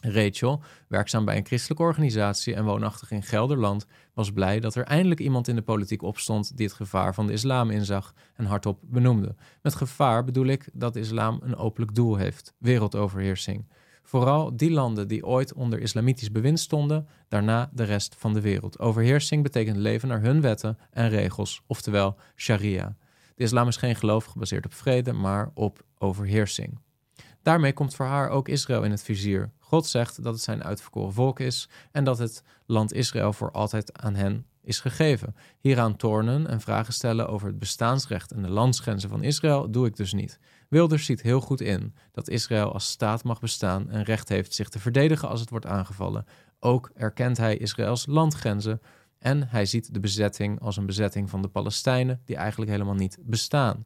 Rachel, 0.00 0.62
werkzaam 0.88 1.24
bij 1.24 1.36
een 1.36 1.46
christelijke 1.46 1.82
organisatie 1.82 2.54
en 2.54 2.64
woonachtig 2.64 3.10
in 3.10 3.22
Gelderland, 3.22 3.86
was 4.14 4.32
blij 4.32 4.60
dat 4.60 4.74
er 4.74 4.84
eindelijk 4.84 5.20
iemand 5.20 5.48
in 5.48 5.56
de 5.56 5.62
politiek 5.62 6.02
opstond 6.02 6.56
die 6.56 6.66
het 6.66 6.74
gevaar 6.74 7.14
van 7.14 7.26
de 7.26 7.32
islam 7.32 7.70
inzag 7.70 8.14
en 8.34 8.44
hardop 8.44 8.78
benoemde. 8.82 9.34
Met 9.62 9.74
gevaar 9.74 10.24
bedoel 10.24 10.46
ik 10.46 10.68
dat 10.72 10.94
de 10.94 11.00
islam 11.00 11.40
een 11.42 11.56
openlijk 11.56 11.94
doel 11.94 12.16
heeft: 12.16 12.54
wereldoverheersing. 12.58 13.66
Vooral 14.06 14.56
die 14.56 14.70
landen 14.70 15.08
die 15.08 15.26
ooit 15.26 15.52
onder 15.52 15.80
islamitisch 15.80 16.32
bewind 16.32 16.60
stonden, 16.60 17.08
daarna 17.28 17.70
de 17.72 17.84
rest 17.84 18.14
van 18.18 18.34
de 18.34 18.40
wereld. 18.40 18.78
Overheersing 18.78 19.42
betekent 19.42 19.76
leven 19.76 20.08
naar 20.08 20.20
hun 20.20 20.40
wetten 20.40 20.78
en 20.90 21.08
regels, 21.08 21.62
oftewel 21.66 22.16
sharia. 22.36 22.96
De 23.34 23.42
islam 23.42 23.68
is 23.68 23.76
geen 23.76 23.96
geloof 23.96 24.24
gebaseerd 24.24 24.64
op 24.64 24.74
vrede, 24.74 25.12
maar 25.12 25.50
op 25.54 25.84
overheersing. 25.98 26.78
Daarmee 27.42 27.72
komt 27.72 27.94
voor 27.94 28.06
haar 28.06 28.28
ook 28.28 28.48
Israël 28.48 28.82
in 28.82 28.90
het 28.90 29.02
vizier. 29.02 29.50
God 29.58 29.86
zegt 29.86 30.22
dat 30.22 30.32
het 30.34 30.42
zijn 30.42 30.64
uitverkoren 30.64 31.12
volk 31.12 31.40
is 31.40 31.68
en 31.92 32.04
dat 32.04 32.18
het 32.18 32.42
land 32.66 32.92
Israël 32.92 33.32
voor 33.32 33.50
altijd 33.50 34.02
aan 34.02 34.14
hen 34.14 34.46
is 34.62 34.80
gegeven. 34.80 35.36
Hieraan 35.60 35.96
tornen 35.96 36.46
en 36.46 36.60
vragen 36.60 36.92
stellen 36.92 37.28
over 37.28 37.46
het 37.46 37.58
bestaansrecht 37.58 38.32
en 38.32 38.42
de 38.42 38.50
landsgrenzen 38.50 39.10
van 39.10 39.22
Israël 39.22 39.70
doe 39.70 39.86
ik 39.86 39.96
dus 39.96 40.12
niet. 40.12 40.38
Wilders 40.68 41.04
ziet 41.04 41.22
heel 41.22 41.40
goed 41.40 41.60
in 41.60 41.94
dat 42.12 42.28
Israël 42.28 42.72
als 42.72 42.90
staat 42.90 43.24
mag 43.24 43.40
bestaan 43.40 43.90
en 43.90 44.02
recht 44.02 44.28
heeft 44.28 44.54
zich 44.54 44.68
te 44.68 44.78
verdedigen 44.78 45.28
als 45.28 45.40
het 45.40 45.50
wordt 45.50 45.66
aangevallen. 45.66 46.24
Ook 46.60 46.90
erkent 46.94 47.36
hij 47.36 47.56
Israëls 47.56 48.06
landgrenzen 48.06 48.80
en 49.18 49.48
hij 49.48 49.66
ziet 49.66 49.94
de 49.94 50.00
bezetting 50.00 50.60
als 50.60 50.76
een 50.76 50.86
bezetting 50.86 51.30
van 51.30 51.42
de 51.42 51.48
Palestijnen, 51.48 52.20
die 52.24 52.36
eigenlijk 52.36 52.70
helemaal 52.70 52.94
niet 52.94 53.18
bestaan. 53.20 53.84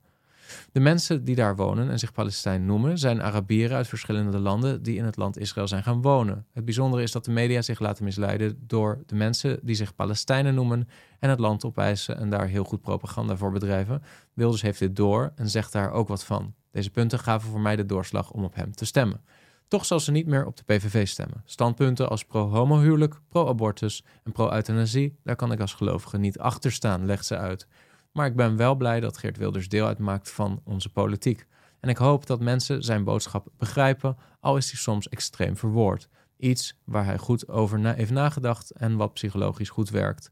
De 0.72 0.80
mensen 0.80 1.24
die 1.24 1.34
daar 1.34 1.56
wonen 1.56 1.90
en 1.90 1.98
zich 1.98 2.12
Palestijn 2.12 2.66
noemen, 2.66 2.98
zijn 2.98 3.22
Arabieren 3.22 3.76
uit 3.76 3.88
verschillende 3.88 4.38
landen 4.38 4.82
die 4.82 4.96
in 4.96 5.04
het 5.04 5.16
land 5.16 5.38
Israël 5.38 5.68
zijn 5.68 5.82
gaan 5.82 6.02
wonen. 6.02 6.46
Het 6.52 6.64
bijzondere 6.64 7.02
is 7.02 7.12
dat 7.12 7.24
de 7.24 7.30
media 7.30 7.62
zich 7.62 7.80
laten 7.80 8.04
misleiden 8.04 8.58
door 8.66 9.02
de 9.06 9.14
mensen 9.14 9.58
die 9.62 9.74
zich 9.74 9.94
Palestijnen 9.94 10.54
noemen 10.54 10.88
en 11.18 11.30
het 11.30 11.38
land 11.38 11.64
opeisen 11.64 12.18
en 12.18 12.30
daar 12.30 12.46
heel 12.46 12.64
goed 12.64 12.80
propaganda 12.80 13.36
voor 13.36 13.52
bedrijven. 13.52 14.02
Wilders 14.34 14.62
heeft 14.62 14.78
dit 14.78 14.96
door 14.96 15.32
en 15.34 15.48
zegt 15.48 15.72
daar 15.72 15.90
ook 15.90 16.08
wat 16.08 16.24
van. 16.24 16.54
Deze 16.70 16.90
punten 16.90 17.18
gaven 17.18 17.50
voor 17.50 17.60
mij 17.60 17.76
de 17.76 17.86
doorslag 17.86 18.30
om 18.30 18.44
op 18.44 18.54
hem 18.54 18.72
te 18.72 18.84
stemmen. 18.84 19.20
Toch 19.68 19.84
zal 19.84 20.00
ze 20.00 20.10
niet 20.10 20.26
meer 20.26 20.46
op 20.46 20.56
de 20.56 20.62
PVV 20.64 21.06
stemmen. 21.06 21.42
Standpunten 21.44 22.08
als 22.08 22.24
pro-homohuwelijk, 22.24 23.20
pro-abortus 23.28 24.04
en 24.24 24.32
pro-euthanasie, 24.32 25.18
daar 25.24 25.36
kan 25.36 25.52
ik 25.52 25.60
als 25.60 25.74
gelovige 25.74 26.18
niet 26.18 26.38
achter 26.38 26.72
staan, 26.72 27.06
legt 27.06 27.26
ze 27.26 27.36
uit. 27.36 27.66
Maar 28.12 28.26
ik 28.26 28.36
ben 28.36 28.56
wel 28.56 28.74
blij 28.74 29.00
dat 29.00 29.18
Geert 29.18 29.36
Wilders 29.36 29.68
deel 29.68 29.86
uitmaakt 29.86 30.30
van 30.30 30.60
onze 30.64 30.88
politiek. 30.88 31.46
En 31.80 31.88
ik 31.88 31.96
hoop 31.96 32.26
dat 32.26 32.40
mensen 32.40 32.82
zijn 32.82 33.04
boodschap 33.04 33.48
begrijpen, 33.56 34.16
al 34.40 34.56
is 34.56 34.70
hij 34.70 34.80
soms 34.80 35.08
extreem 35.08 35.56
verwoord. 35.56 36.08
Iets 36.36 36.78
waar 36.84 37.04
hij 37.04 37.18
goed 37.18 37.48
over 37.48 37.94
heeft 37.94 38.10
nagedacht 38.10 38.70
en 38.70 38.96
wat 38.96 39.12
psychologisch 39.12 39.68
goed 39.68 39.90
werkt. 39.90 40.30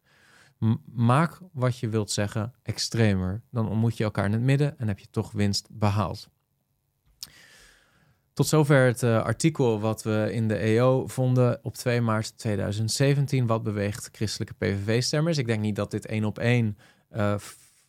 maak 0.94 1.38
wat 1.52 1.78
je 1.78 1.88
wilt 1.88 2.10
zeggen 2.10 2.54
extremer. 2.62 3.42
Dan 3.50 3.68
ontmoet 3.68 3.96
je 3.96 4.04
elkaar 4.04 4.24
in 4.24 4.32
het 4.32 4.42
midden 4.42 4.78
en 4.78 4.88
heb 4.88 4.98
je 4.98 5.10
toch 5.10 5.32
winst 5.32 5.68
behaald. 5.70 6.28
Tot 8.32 8.46
zover 8.46 8.86
het 8.86 9.02
uh, 9.02 9.22
artikel 9.22 9.80
wat 9.80 10.02
we 10.02 10.28
in 10.32 10.48
de 10.48 10.56
EO 10.56 11.06
vonden 11.06 11.58
op 11.62 11.74
2 11.74 12.00
maart 12.00 12.38
2017. 12.38 13.46
Wat 13.46 13.62
beweegt 13.62 14.08
christelijke 14.12 14.54
PVV-stemmers? 14.54 15.38
Ik 15.38 15.46
denk 15.46 15.60
niet 15.60 15.76
dat 15.76 15.90
dit 15.90 16.06
één 16.06 16.24
op 16.24 16.38
één 16.38 16.78
uh, 17.16 17.34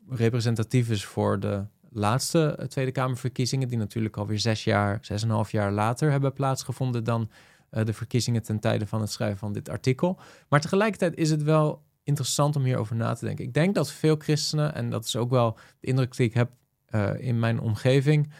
representatief 0.07 0.89
is 0.89 1.05
voor 1.05 1.39
de 1.39 1.65
laatste 1.89 2.55
eh, 2.55 2.65
Tweede 2.65 2.91
Kamerverkiezingen, 2.91 3.67
die 3.67 3.77
natuurlijk 3.77 4.17
alweer 4.17 4.39
zes 4.39 4.63
jaar, 4.63 4.97
zes 5.01 5.21
en 5.21 5.29
een 5.29 5.35
half 5.35 5.51
jaar 5.51 5.71
later 5.71 6.12
hebben 6.12 6.33
plaatsgevonden 6.33 7.03
dan 7.03 7.29
uh, 7.71 7.85
de 7.85 7.93
verkiezingen 7.93 8.43
ten 8.43 8.59
tijde 8.59 8.88
van 8.88 9.01
het 9.01 9.12
schrijven 9.12 9.38
van 9.38 9.53
dit 9.53 9.69
artikel. 9.69 10.19
Maar 10.49 10.62
tegelijkertijd 10.62 11.15
is 11.15 11.29
het 11.29 11.43
wel 11.43 11.83
interessant 12.03 12.55
om 12.55 12.63
hierover 12.63 12.95
na 12.95 13.13
te 13.13 13.25
denken. 13.25 13.45
Ik 13.45 13.53
denk 13.53 13.75
dat 13.75 13.91
veel 13.91 14.15
christenen, 14.15 14.75
en 14.75 14.89
dat 14.89 15.05
is 15.05 15.15
ook 15.15 15.29
wel 15.29 15.57
de 15.79 15.88
indruk 15.88 16.15
die 16.15 16.27
ik 16.27 16.33
heb 16.33 16.51
uh, 16.89 17.09
in 17.17 17.39
mijn 17.39 17.59
omgeving, 17.59 18.31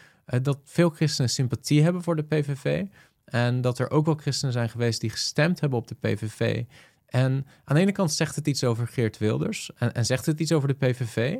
dat 0.42 0.58
veel 0.64 0.90
christenen 0.90 1.30
sympathie 1.30 1.82
hebben 1.82 2.02
voor 2.02 2.16
de 2.16 2.22
PVV. 2.22 2.84
En 3.24 3.60
dat 3.60 3.78
er 3.78 3.90
ook 3.90 4.06
wel 4.06 4.14
christenen 4.14 4.52
zijn 4.52 4.68
geweest 4.68 5.00
die 5.00 5.10
gestemd 5.10 5.60
hebben 5.60 5.78
op 5.78 5.88
de 5.88 5.94
PVV. 5.94 6.64
En 7.10 7.46
aan 7.64 7.76
de 7.76 7.82
ene 7.82 7.92
kant 7.92 8.12
zegt 8.12 8.36
het 8.36 8.46
iets 8.46 8.64
over 8.64 8.88
Geert 8.88 9.18
Wilders 9.18 9.70
en, 9.74 9.94
en 9.94 10.06
zegt 10.06 10.26
het 10.26 10.40
iets 10.40 10.52
over 10.52 10.68
de 10.68 10.74
PVV. 10.74 11.36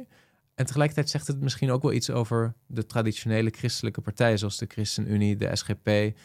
En 0.54 0.66
tegelijkertijd 0.66 1.10
zegt 1.10 1.26
het 1.26 1.40
misschien 1.40 1.70
ook 1.70 1.82
wel 1.82 1.92
iets 1.92 2.10
over 2.10 2.54
de 2.66 2.86
traditionele 2.86 3.50
christelijke 3.50 4.00
partijen, 4.00 4.38
zoals 4.38 4.58
de 4.58 4.66
ChristenUnie, 4.68 5.36
de 5.36 5.56
SGP, 5.56 6.16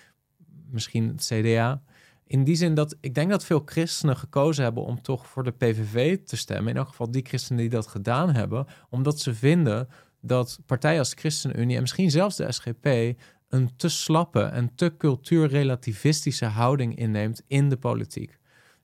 misschien 0.69 1.08
het 1.08 1.31
CDA. 1.34 1.81
In 2.27 2.43
die 2.43 2.55
zin 2.55 2.73
dat 2.73 2.95
ik 2.99 3.13
denk 3.13 3.29
dat 3.29 3.45
veel 3.45 3.62
christenen 3.65 4.17
gekozen 4.17 4.63
hebben 4.63 4.84
om 4.84 5.01
toch 5.01 5.27
voor 5.27 5.43
de 5.43 5.51
PVV 5.51 6.17
te 6.23 6.38
stemmen. 6.38 6.71
In 6.71 6.77
elk 6.77 6.88
geval 6.88 7.12
die 7.12 7.25
christenen 7.25 7.62
die 7.62 7.69
dat 7.69 7.88
gedaan 7.88 8.34
hebben, 8.34 8.65
omdat 8.89 9.19
ze 9.19 9.34
vinden 9.34 9.88
dat 10.21 10.60
partijen 10.65 10.99
als 10.99 11.13
ChristenUnie 11.13 11.75
en 11.75 11.81
misschien 11.81 12.12
zelfs 12.12 12.36
de 12.36 12.51
SGP 12.51 13.17
een 13.49 13.75
te 13.75 13.89
slappe 13.89 14.41
en 14.41 14.75
te 14.75 14.93
cultuurrelativistische 14.97 16.45
houding 16.45 16.97
inneemt 16.97 17.43
in 17.47 17.69
de 17.69 17.77
politiek. 17.77 18.38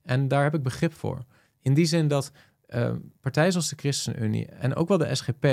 En 0.04 0.28
daar 0.28 0.44
heb 0.44 0.54
ik 0.56 0.64
begrip 0.64 0.94
voor. 0.94 1.26
In 1.62 1.74
die 1.74 1.86
zin 1.86 2.08
dat 2.08 2.32
uh, 2.70 2.92
partijen 3.22 3.52
zoals 3.52 3.70
de 3.70 3.76
ChristenUnie 3.76 4.46
en 4.46 4.76
ook 4.76 4.88
wel 4.88 4.98
de 4.98 5.16
SGP 5.16 5.46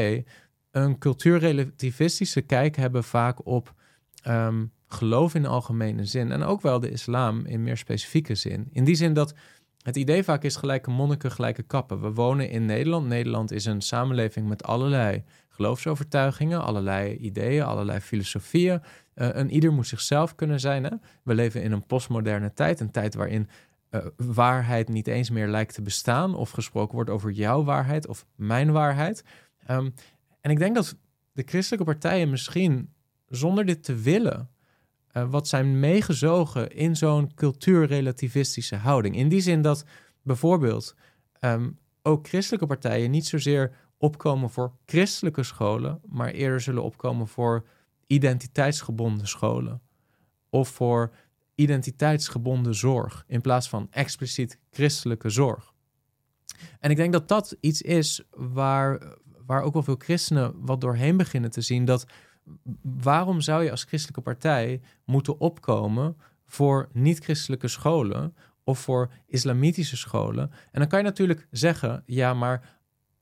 een 0.71 0.99
cultuurrelativistische 0.99 2.41
kijk 2.41 2.77
hebben 2.77 3.05
vaak 3.05 3.47
op 3.47 3.75
um, 4.27 4.73
geloof 4.89 5.35
in 5.35 5.47
algemene 5.47 6.05
zin 6.05 6.33
en 6.33 6.43
ook 6.43 6.61
wel 6.61 6.81
de 6.81 6.91
islam 6.91 7.47
in 7.47 7.63
meer 7.63 7.77
specifieke 7.77 8.35
zin. 8.35 8.69
In 8.73 8.85
die 8.85 8.95
zin 8.95 9.13
dat 9.13 9.35
het 9.83 9.97
idee 9.97 10.23
vaak 10.23 10.43
is 10.43 10.57
gelijke 10.57 10.91
monniken, 10.91 11.31
gelijke 11.31 11.63
kappen. 11.63 12.01
We 12.01 12.13
wonen 12.13 12.51
in 12.51 12.67
Nederland. 12.67 13.07
Nederland 13.07 13.53
is 13.53 13.65
een 13.65 13.81
samenleving 13.81 14.49
met 14.49 14.63
allerlei 14.63 15.25
geloofsovertuigingen, 15.49 16.63
allerlei 16.63 17.17
ideeën, 17.17 17.63
allerlei 17.63 18.01
filosofieën. 18.01 18.81
Uh, 19.15 19.37
en 19.37 19.51
ieder 19.51 19.73
moet 19.73 19.87
zichzelf 19.87 20.35
kunnen 20.35 20.61
zijn. 20.61 20.85
Hè? 20.85 20.91
We 21.23 21.35
leven 21.35 21.63
in 21.63 21.73
een 21.73 21.87
postmoderne 21.87 22.53
tijd, 22.53 22.81
een 22.81 22.91
tijd 22.91 23.15
waarin 23.15 23.49
uh, 23.91 24.07
waarheid 24.17 24.89
niet 24.89 25.07
eens 25.07 25.31
meer 25.31 25.49
lijkt 25.49 25.75
te 25.75 25.83
bestaan, 25.83 26.35
of 26.35 26.51
gesproken 26.51 26.95
wordt 26.95 27.11
over 27.11 27.31
jouw 27.31 27.65
waarheid 27.65 28.07
of 28.07 28.27
mijn 28.35 28.73
waarheid. 28.73 29.25
Um, 29.71 29.95
en 30.41 30.51
ik 30.51 30.59
denk 30.59 30.75
dat 30.75 30.97
de 31.33 31.43
christelijke 31.47 31.85
partijen 31.85 32.31
misschien 32.31 32.93
zonder 33.29 33.67
dit 33.67 33.85
te 33.85 33.95
willen, 33.95 34.51
uh, 35.13 35.31
wat 35.31 35.49
zijn 35.49 35.81
meegezogen 35.81 36.71
in 36.71 36.97
zo'n 36.97 37.35
cultuurrelativistische 37.35 38.77
houding. 38.77 39.17
In 39.17 39.29
die 39.29 39.41
zin 39.41 39.63
dat 39.63 39.85
bijvoorbeeld 40.23 40.95
um, 41.41 41.79
ook 42.03 42.29
christelijke 42.29 42.67
partijen 42.67 43.11
niet 43.11 43.27
zozeer 43.27 43.73
opkomen 43.99 44.51
voor 44.51 44.73
christelijke 44.87 45.43
scholen, 45.43 46.01
maar 46.07 46.31
eerder 46.31 46.61
zullen 46.61 46.83
opkomen 46.83 47.29
voor 47.29 47.67
identiteitsgebonden 48.07 49.29
scholen. 49.29 49.81
Of 50.51 50.69
voor 50.69 51.13
identiteitsgebonden 51.59 52.75
zorg 52.75 53.25
in 53.27 53.41
plaats 53.41 53.69
van 53.69 53.87
expliciet 53.91 54.59
christelijke 54.71 55.31
zorg. 55.31 55.73
En 56.81 56.91
ik 56.91 56.97
denk 56.97 57.13
dat 57.13 57.29
dat 57.29 57.57
iets 57.61 57.83
is 57.83 58.23
waar, 58.31 59.17
waar 59.47 59.63
ook 59.63 59.73
wel 59.73 59.83
veel 59.83 59.99
christenen 59.99 60.53
wat 60.57 60.81
doorheen 60.81 61.17
beginnen 61.17 61.51
te 61.51 61.61
zien. 61.61 61.85
Dat 61.85 62.07
waarom 62.83 63.41
zou 63.41 63.65
je 63.65 63.71
als 63.71 63.85
christelijke 63.85 64.21
partij 64.21 64.81
moeten 65.05 65.41
opkomen 65.41 66.17
voor 66.47 66.89
niet-christelijke 66.93 67.69
scholen 67.69 68.37
of 68.65 68.79
voor 68.79 69.11
islamitische 69.27 69.97
scholen? 69.97 70.51
En 70.73 70.81
dan 70.81 70.89
kan 70.89 70.99
je 70.99 71.05
natuurlijk 71.05 71.47
zeggen, 71.51 72.03
ja, 72.07 72.35
maar 72.35 72.79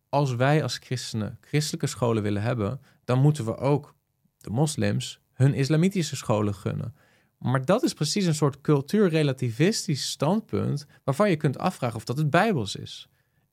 als 0.08 0.34
wij 0.34 0.62
als 0.62 0.78
christenen 0.78 1.38
christelijke 1.40 1.86
scholen 1.86 2.22
willen 2.22 2.42
hebben, 2.42 2.80
dan 3.04 3.20
moeten 3.20 3.44
we 3.44 3.56
ook 3.56 3.94
de 4.38 4.50
moslims 4.50 5.20
hun 5.32 5.54
islamitische 5.54 6.16
scholen 6.16 6.54
gunnen. 6.54 6.94
Maar 7.38 7.64
dat 7.64 7.82
is 7.82 7.92
precies 7.92 8.26
een 8.26 8.34
soort 8.34 8.60
cultuurrelativistisch 8.60 10.10
standpunt 10.10 10.86
waarvan 11.04 11.30
je 11.30 11.36
kunt 11.36 11.58
afvragen 11.58 11.96
of 11.96 12.04
dat 12.04 12.16
het 12.16 12.30
bijbels 12.30 12.76
is. 12.76 13.08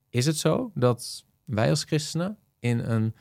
Is 0.10 0.26
het 0.26 0.38
zo 0.38 0.72
dat 0.74 1.26
wij 1.46 1.70
als 1.70 1.84
christenen 1.84 2.38
in 2.60 2.80
een 2.80 3.16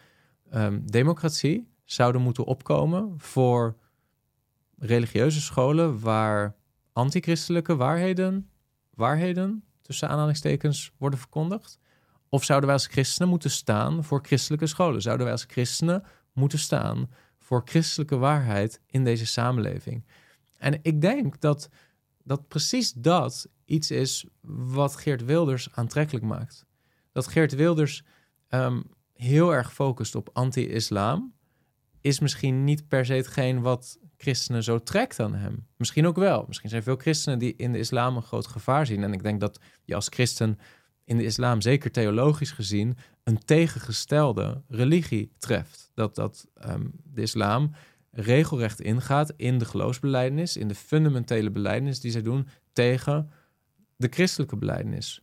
um, 0.55 0.91
democratie 0.91 1.69
zouden 1.85 2.21
moeten 2.21 2.45
opkomen 2.45 3.15
voor 3.17 3.77
religieuze 4.79 5.41
scholen 5.41 6.01
waar 6.01 6.55
antichristelijke 6.93 7.77
waarheden, 7.77 8.51
waarheden 8.95 9.65
tussen 9.83 10.09
aanhalingstekens 10.09 10.93
worden 10.99 11.19
verkondigd? 11.19 11.79
Of 12.29 12.45
zouden 12.45 12.69
wij 12.69 12.79
als 12.79 12.87
christenen 12.87 13.29
moeten 13.29 13.51
staan 13.51 14.05
voor 14.05 14.21
christelijke 14.23 14.67
scholen? 14.67 15.03
Zouden 15.03 15.25
wij 15.25 15.35
als 15.35 15.45
christenen 15.49 16.05
moeten 16.33 16.59
staan 16.59 17.11
voor 17.39 17.63
christelijke 17.65 18.17
waarheid 18.17 18.81
in 18.87 19.05
deze 19.05 19.27
samenleving? 19.27 20.05
En 20.63 20.79
ik 20.83 21.01
denk 21.01 21.41
dat, 21.41 21.69
dat 22.25 22.49
precies 22.49 22.93
dat 22.93 23.49
iets 23.65 23.91
is 23.91 24.27
wat 24.41 24.97
Geert 24.97 25.25
Wilders 25.25 25.69
aantrekkelijk 25.73 26.25
maakt. 26.25 26.67
Dat 27.13 27.27
Geert 27.27 27.55
Wilders 27.55 28.05
ehm, 28.49 28.83
heel 29.15 29.55
erg 29.55 29.73
focust 29.73 30.15
op 30.15 30.31
anti-islam, 30.33 31.35
is 32.01 32.21
misschien 32.21 32.65
niet 32.65 32.89
per 32.89 33.07
se 33.07 33.13
hetgeen 33.13 33.61
wat 33.61 33.99
christenen 34.17 34.63
zo 34.63 34.83
trekt 34.83 35.21
aan 35.21 35.35
hem. 35.35 35.67
Misschien 35.77 36.07
ook 36.07 36.17
wel. 36.17 36.45
Misschien 36.47 36.71
zijn 36.71 36.83
veel 36.83 36.97
christenen 36.97 37.39
die 37.39 37.57
in 37.57 37.73
de 37.73 37.79
islam 37.79 38.17
een 38.17 38.23
groot 38.23 38.47
gevaar 38.47 38.87
zien. 38.87 39.03
En 39.03 39.13
ik 39.13 39.23
denk 39.23 39.41
dat 39.41 39.61
je 39.85 39.95
als 39.95 40.09
christen 40.11 40.59
in 41.05 41.17
de 41.17 41.25
islam, 41.25 41.61
zeker 41.61 41.91
theologisch 41.91 42.51
gezien, 42.51 42.97
een 43.25 43.39
tegengestelde 43.39 44.63
religie 44.69 45.33
treft. 45.39 45.91
Dat, 45.95 46.15
dat 46.15 46.47
um, 46.67 46.93
de 47.05 47.23
islam 47.23 47.75
regelrecht 48.13 48.81
ingaat 48.81 49.33
in 49.37 49.59
de 49.59 49.65
geloofsbelijdenis, 49.65 50.57
in 50.57 50.69
de 50.69 50.75
fundamentele 50.75 51.51
belijdenis 51.51 52.01
die 52.01 52.11
zij 52.11 52.23
doen 52.23 52.49
tegen 52.73 53.31
de 53.97 54.09
christelijke 54.11 54.57
belijdenis. 54.57 55.23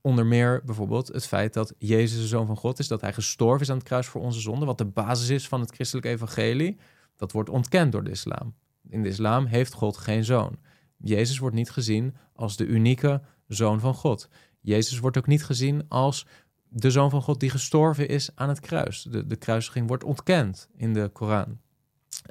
Onder 0.00 0.26
meer 0.26 0.62
bijvoorbeeld 0.64 1.08
het 1.08 1.26
feit 1.26 1.52
dat 1.54 1.74
Jezus 1.78 2.20
de 2.20 2.26
Zoon 2.26 2.46
van 2.46 2.56
God 2.56 2.78
is, 2.78 2.88
dat 2.88 3.00
hij 3.00 3.12
gestorven 3.12 3.60
is 3.60 3.70
aan 3.70 3.76
het 3.76 3.86
kruis 3.86 4.06
voor 4.06 4.20
onze 4.20 4.40
zonde, 4.40 4.66
wat 4.66 4.78
de 4.78 4.84
basis 4.84 5.28
is 5.28 5.48
van 5.48 5.60
het 5.60 5.70
christelijke 5.70 6.08
evangelie. 6.08 6.78
Dat 7.16 7.32
wordt 7.32 7.48
ontkend 7.48 7.92
door 7.92 8.04
de 8.04 8.10
islam. 8.10 8.54
In 8.88 9.02
de 9.02 9.08
islam 9.08 9.46
heeft 9.46 9.72
God 9.72 9.96
geen 9.96 10.24
zoon. 10.24 10.58
Jezus 10.96 11.38
wordt 11.38 11.56
niet 11.56 11.70
gezien 11.70 12.14
als 12.34 12.56
de 12.56 12.66
unieke 12.66 13.22
zoon 13.48 13.80
van 13.80 13.94
God. 13.94 14.28
Jezus 14.60 14.98
wordt 14.98 15.18
ook 15.18 15.26
niet 15.26 15.44
gezien 15.44 15.84
als 15.88 16.26
de 16.68 16.90
zoon 16.90 17.10
van 17.10 17.22
God 17.22 17.40
die 17.40 17.50
gestorven 17.50 18.08
is 18.08 18.30
aan 18.34 18.48
het 18.48 18.60
kruis. 18.60 19.02
De, 19.02 19.26
de 19.26 19.36
kruisiging 19.36 19.88
wordt 19.88 20.04
ontkend 20.04 20.68
in 20.76 20.92
de 20.92 21.08
Koran. 21.12 21.58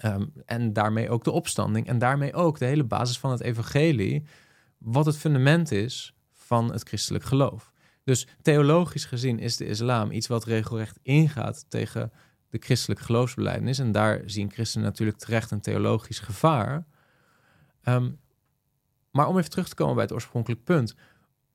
Um, 0.03 0.33
en 0.45 0.73
daarmee 0.73 1.09
ook 1.09 1.23
de 1.23 1.31
opstanding. 1.31 1.87
En 1.87 1.97
daarmee 1.97 2.33
ook 2.33 2.59
de 2.59 2.65
hele 2.65 2.83
basis 2.83 3.19
van 3.19 3.31
het 3.31 3.41
evangelie. 3.41 4.23
Wat 4.77 5.05
het 5.05 5.17
fundament 5.17 5.71
is 5.71 6.15
van 6.33 6.71
het 6.71 6.87
christelijk 6.87 7.23
geloof. 7.23 7.73
Dus 8.03 8.27
theologisch 8.41 9.05
gezien 9.05 9.39
is 9.39 9.57
de 9.57 9.65
islam 9.65 10.11
iets 10.11 10.27
wat 10.27 10.45
regelrecht 10.45 10.99
ingaat 11.01 11.65
tegen 11.69 12.11
de 12.49 12.57
christelijke 12.59 13.03
geloofsbelijdenis. 13.03 13.79
En 13.79 13.91
daar 13.91 14.21
zien 14.25 14.51
christenen 14.51 14.87
natuurlijk 14.87 15.17
terecht 15.17 15.51
een 15.51 15.61
theologisch 15.61 16.19
gevaar. 16.19 16.85
Um, 17.83 18.19
maar 19.11 19.27
om 19.27 19.37
even 19.37 19.49
terug 19.49 19.69
te 19.69 19.75
komen 19.75 19.93
bij 19.93 20.03
het 20.03 20.13
oorspronkelijk 20.13 20.63
punt. 20.63 20.95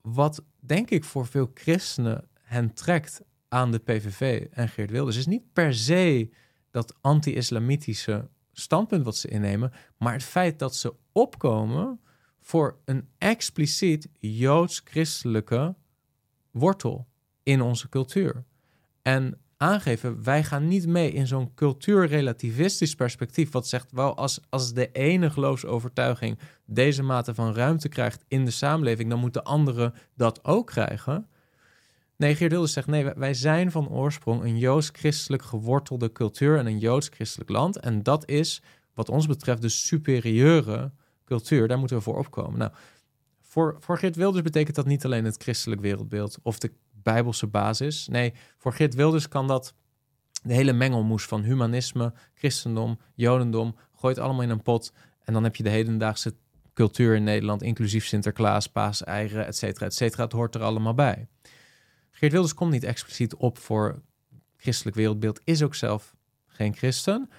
Wat 0.01 0.43
denk 0.59 0.89
ik 0.89 1.03
voor 1.03 1.27
veel 1.27 1.51
christenen 1.53 2.27
hen 2.41 2.73
trekt 2.73 3.21
aan 3.47 3.71
de 3.71 3.79
PVV 3.79 4.47
en 4.51 4.69
Geert 4.69 4.91
Wilders 4.91 5.17
is 5.17 5.25
niet 5.25 5.53
per 5.53 5.73
se 5.73 6.29
dat 6.71 6.95
anti-islamitische 7.01 8.29
standpunt 8.51 9.03
wat 9.03 9.17
ze 9.17 9.27
innemen, 9.27 9.71
maar 9.97 10.13
het 10.13 10.23
feit 10.23 10.59
dat 10.59 10.75
ze 10.75 10.93
opkomen 11.11 11.99
voor 12.39 12.79
een 12.85 13.09
expliciet 13.17 14.09
joods-christelijke 14.19 15.75
wortel 16.51 17.07
in 17.43 17.61
onze 17.61 17.89
cultuur. 17.89 18.45
En 19.01 19.41
aangeven, 19.57 20.23
wij 20.23 20.43
gaan 20.43 20.67
niet 20.67 20.87
mee 20.87 21.11
in 21.11 21.27
zo'n 21.27 21.53
cultuurrelativistisch 21.53 22.95
perspectief, 22.95 23.51
wat 23.51 23.67
zegt 23.67 23.91
wel, 23.91 24.17
als, 24.17 24.39
als 24.49 24.73
de 24.73 24.91
ene 24.91 25.29
geloofsovertuiging 25.29 26.39
deze 26.65 27.03
mate 27.03 27.33
van 27.33 27.53
ruimte 27.53 27.89
krijgt 27.89 28.23
in 28.27 28.45
de 28.45 28.51
samenleving, 28.51 29.09
dan 29.09 29.19
moeten 29.19 29.43
anderen 29.43 29.93
dat 30.15 30.43
ook 30.43 30.67
krijgen. 30.67 31.27
Nee, 32.21 32.35
Geert 32.35 32.51
Wilders 32.51 32.73
zegt 32.73 32.87
nee, 32.87 33.05
wij 33.15 33.33
zijn 33.33 33.71
van 33.71 33.89
oorsprong 33.89 34.43
een 34.43 34.57
joods-christelijk 34.57 35.43
gewortelde 35.43 36.11
cultuur 36.11 36.57
en 36.57 36.65
een 36.65 36.79
joods-christelijk 36.79 37.49
land. 37.49 37.79
En 37.79 38.03
dat 38.03 38.29
is 38.29 38.61
wat 38.93 39.09
ons 39.09 39.27
betreft 39.27 39.61
de 39.61 39.69
superieure 39.69 40.91
cultuur. 41.25 41.67
Daar 41.67 41.77
moeten 41.77 41.97
we 41.97 42.03
voor 42.03 42.17
opkomen. 42.17 42.59
Nou, 42.59 42.71
voor, 43.41 43.77
voor 43.79 43.97
Geert 43.97 44.15
Wilders 44.15 44.43
betekent 44.43 44.75
dat 44.75 44.85
niet 44.85 45.05
alleen 45.05 45.25
het 45.25 45.41
christelijk 45.43 45.81
wereldbeeld 45.81 46.37
of 46.41 46.59
de 46.59 46.71
bijbelse 46.91 47.47
basis. 47.47 48.07
Nee, 48.07 48.33
voor 48.57 48.73
Geert 48.73 48.95
Wilders 48.95 49.27
kan 49.27 49.47
dat 49.47 49.73
de 50.43 50.53
hele 50.53 50.73
mengelmoes 50.73 51.25
van 51.25 51.43
humanisme, 51.43 52.13
christendom, 52.33 52.99
jodendom, 53.15 53.75
gooit 53.95 54.17
allemaal 54.17 54.43
in 54.43 54.49
een 54.49 54.61
pot. 54.61 54.93
En 55.23 55.33
dan 55.33 55.43
heb 55.43 55.55
je 55.55 55.63
de 55.63 55.69
hedendaagse 55.69 56.33
cultuur 56.73 57.15
in 57.15 57.23
Nederland, 57.23 57.61
inclusief 57.61 58.05
Sinterklaas, 58.05 58.67
paaseieren, 58.67 59.45
et 59.45 59.57
cetera, 59.57 59.85
et 59.85 59.93
cetera. 59.93 60.23
Het 60.23 60.31
hoort 60.31 60.55
er 60.55 60.61
allemaal 60.61 60.93
bij. 60.93 61.27
Geert 62.21 62.33
Wilders 62.33 62.53
komt 62.53 62.71
niet 62.71 62.83
expliciet 62.83 63.35
op 63.35 63.57
voor 63.57 64.01
christelijk 64.57 64.95
wereldbeeld, 64.95 65.41
is 65.43 65.63
ook 65.63 65.75
zelf 65.75 66.15
geen 66.45 66.75
christen. 66.75 67.29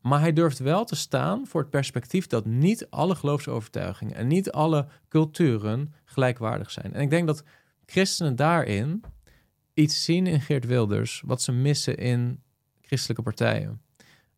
Maar 0.00 0.20
hij 0.20 0.32
durft 0.32 0.58
wel 0.58 0.84
te 0.84 0.96
staan 0.96 1.46
voor 1.46 1.60
het 1.60 1.70
perspectief 1.70 2.26
dat 2.26 2.44
niet 2.44 2.90
alle 2.90 3.14
geloofsovertuigingen 3.14 4.16
en 4.16 4.26
niet 4.26 4.50
alle 4.50 4.86
culturen 5.08 5.94
gelijkwaardig 6.04 6.70
zijn. 6.70 6.94
En 6.94 7.00
ik 7.00 7.10
denk 7.10 7.26
dat 7.26 7.42
christenen 7.84 8.36
daarin 8.36 9.04
iets 9.74 10.04
zien 10.04 10.26
in 10.26 10.40
Geert 10.40 10.66
Wilders 10.66 11.22
wat 11.26 11.42
ze 11.42 11.52
missen 11.52 11.96
in 11.96 12.42
christelijke 12.80 13.22
partijen. 13.22 13.80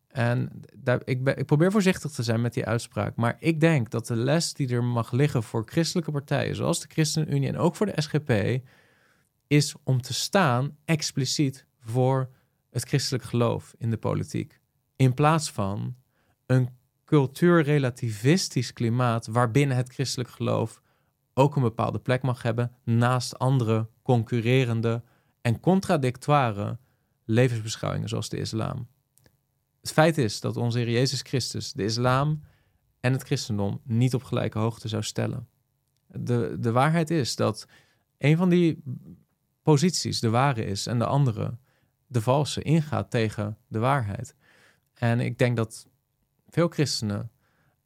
En 0.07 0.61
daar, 0.75 1.01
ik, 1.03 1.29
ik 1.29 1.45
probeer 1.45 1.71
voorzichtig 1.71 2.11
te 2.11 2.23
zijn 2.23 2.41
met 2.41 2.53
die 2.53 2.65
uitspraak, 2.65 3.15
maar 3.15 3.35
ik 3.39 3.59
denk 3.59 3.89
dat 3.89 4.07
de 4.07 4.15
les 4.15 4.53
die 4.53 4.69
er 4.69 4.83
mag 4.83 5.11
liggen 5.11 5.43
voor 5.43 5.63
christelijke 5.65 6.11
partijen, 6.11 6.55
zoals 6.55 6.79
de 6.79 6.87
ChristenUnie 6.89 7.47
en 7.47 7.57
ook 7.57 7.75
voor 7.75 7.85
de 7.85 8.01
SGP, 8.01 8.61
is 9.49 9.75
om 9.83 10.01
te 10.01 10.13
staan 10.13 10.77
expliciet 10.85 11.65
voor 11.79 12.29
het 12.69 12.83
christelijk 12.87 13.23
geloof 13.23 13.75
in 13.77 13.89
de 13.89 13.97
politiek. 13.97 14.59
In 14.95 15.13
plaats 15.13 15.51
van 15.51 15.95
een 16.45 16.69
cultuurrelativistisch 17.05 18.73
klimaat 18.73 19.27
waarbinnen 19.27 19.77
het 19.77 19.93
christelijk 19.93 20.29
geloof 20.29 20.81
ook 21.33 21.55
een 21.55 21.61
bepaalde 21.61 21.99
plek 21.99 22.21
mag 22.21 22.41
hebben 22.41 22.75
naast 22.83 23.39
andere 23.39 23.89
concurrerende 24.01 25.03
en 25.41 25.59
contradictoire 25.59 26.77
levensbeschouwingen 27.25 28.09
zoals 28.09 28.29
de 28.29 28.37
islam. 28.37 28.87
Het 29.81 29.91
feit 29.91 30.17
is 30.17 30.39
dat 30.39 30.57
onze 30.57 30.77
Heer 30.77 30.89
Jezus 30.89 31.21
Christus 31.21 31.73
de 31.73 31.83
islam 31.83 32.43
en 32.99 33.11
het 33.11 33.23
christendom 33.23 33.81
niet 33.83 34.13
op 34.13 34.23
gelijke 34.23 34.59
hoogte 34.59 34.87
zou 34.87 35.03
stellen. 35.03 35.47
De, 36.07 36.57
de 36.59 36.71
waarheid 36.71 37.09
is 37.09 37.35
dat 37.35 37.67
een 38.17 38.37
van 38.37 38.49
die 38.49 38.83
posities 39.69 40.19
de 40.19 40.29
ware 40.29 40.65
is 40.65 40.87
en 40.87 40.99
de 40.99 41.05
andere 41.05 41.57
de 42.07 42.21
valse 42.21 42.61
ingaat 42.61 43.11
tegen 43.11 43.57
de 43.67 43.79
waarheid. 43.79 44.35
En 44.93 45.19
ik 45.19 45.37
denk 45.37 45.55
dat 45.55 45.87
veel 46.47 46.67
christenen 46.67 47.31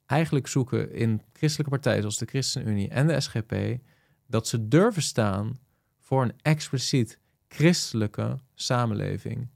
eigenlijk 0.05 0.47
zoeken 0.47 0.93
in 0.93 1.21
christelijke 1.33 1.71
partijen 1.71 2.01
zoals 2.01 2.17
de 2.17 2.25
ChristenUnie 2.25 2.89
en 2.89 3.07
de 3.07 3.19
SGP 3.19 3.55
dat 4.27 4.47
ze 4.47 4.67
durven 4.67 5.01
staan 5.01 5.59
voor 5.99 6.23
een 6.23 6.33
expliciet 6.41 7.19
christelijke 7.47 8.39
samenleving. 8.53 9.49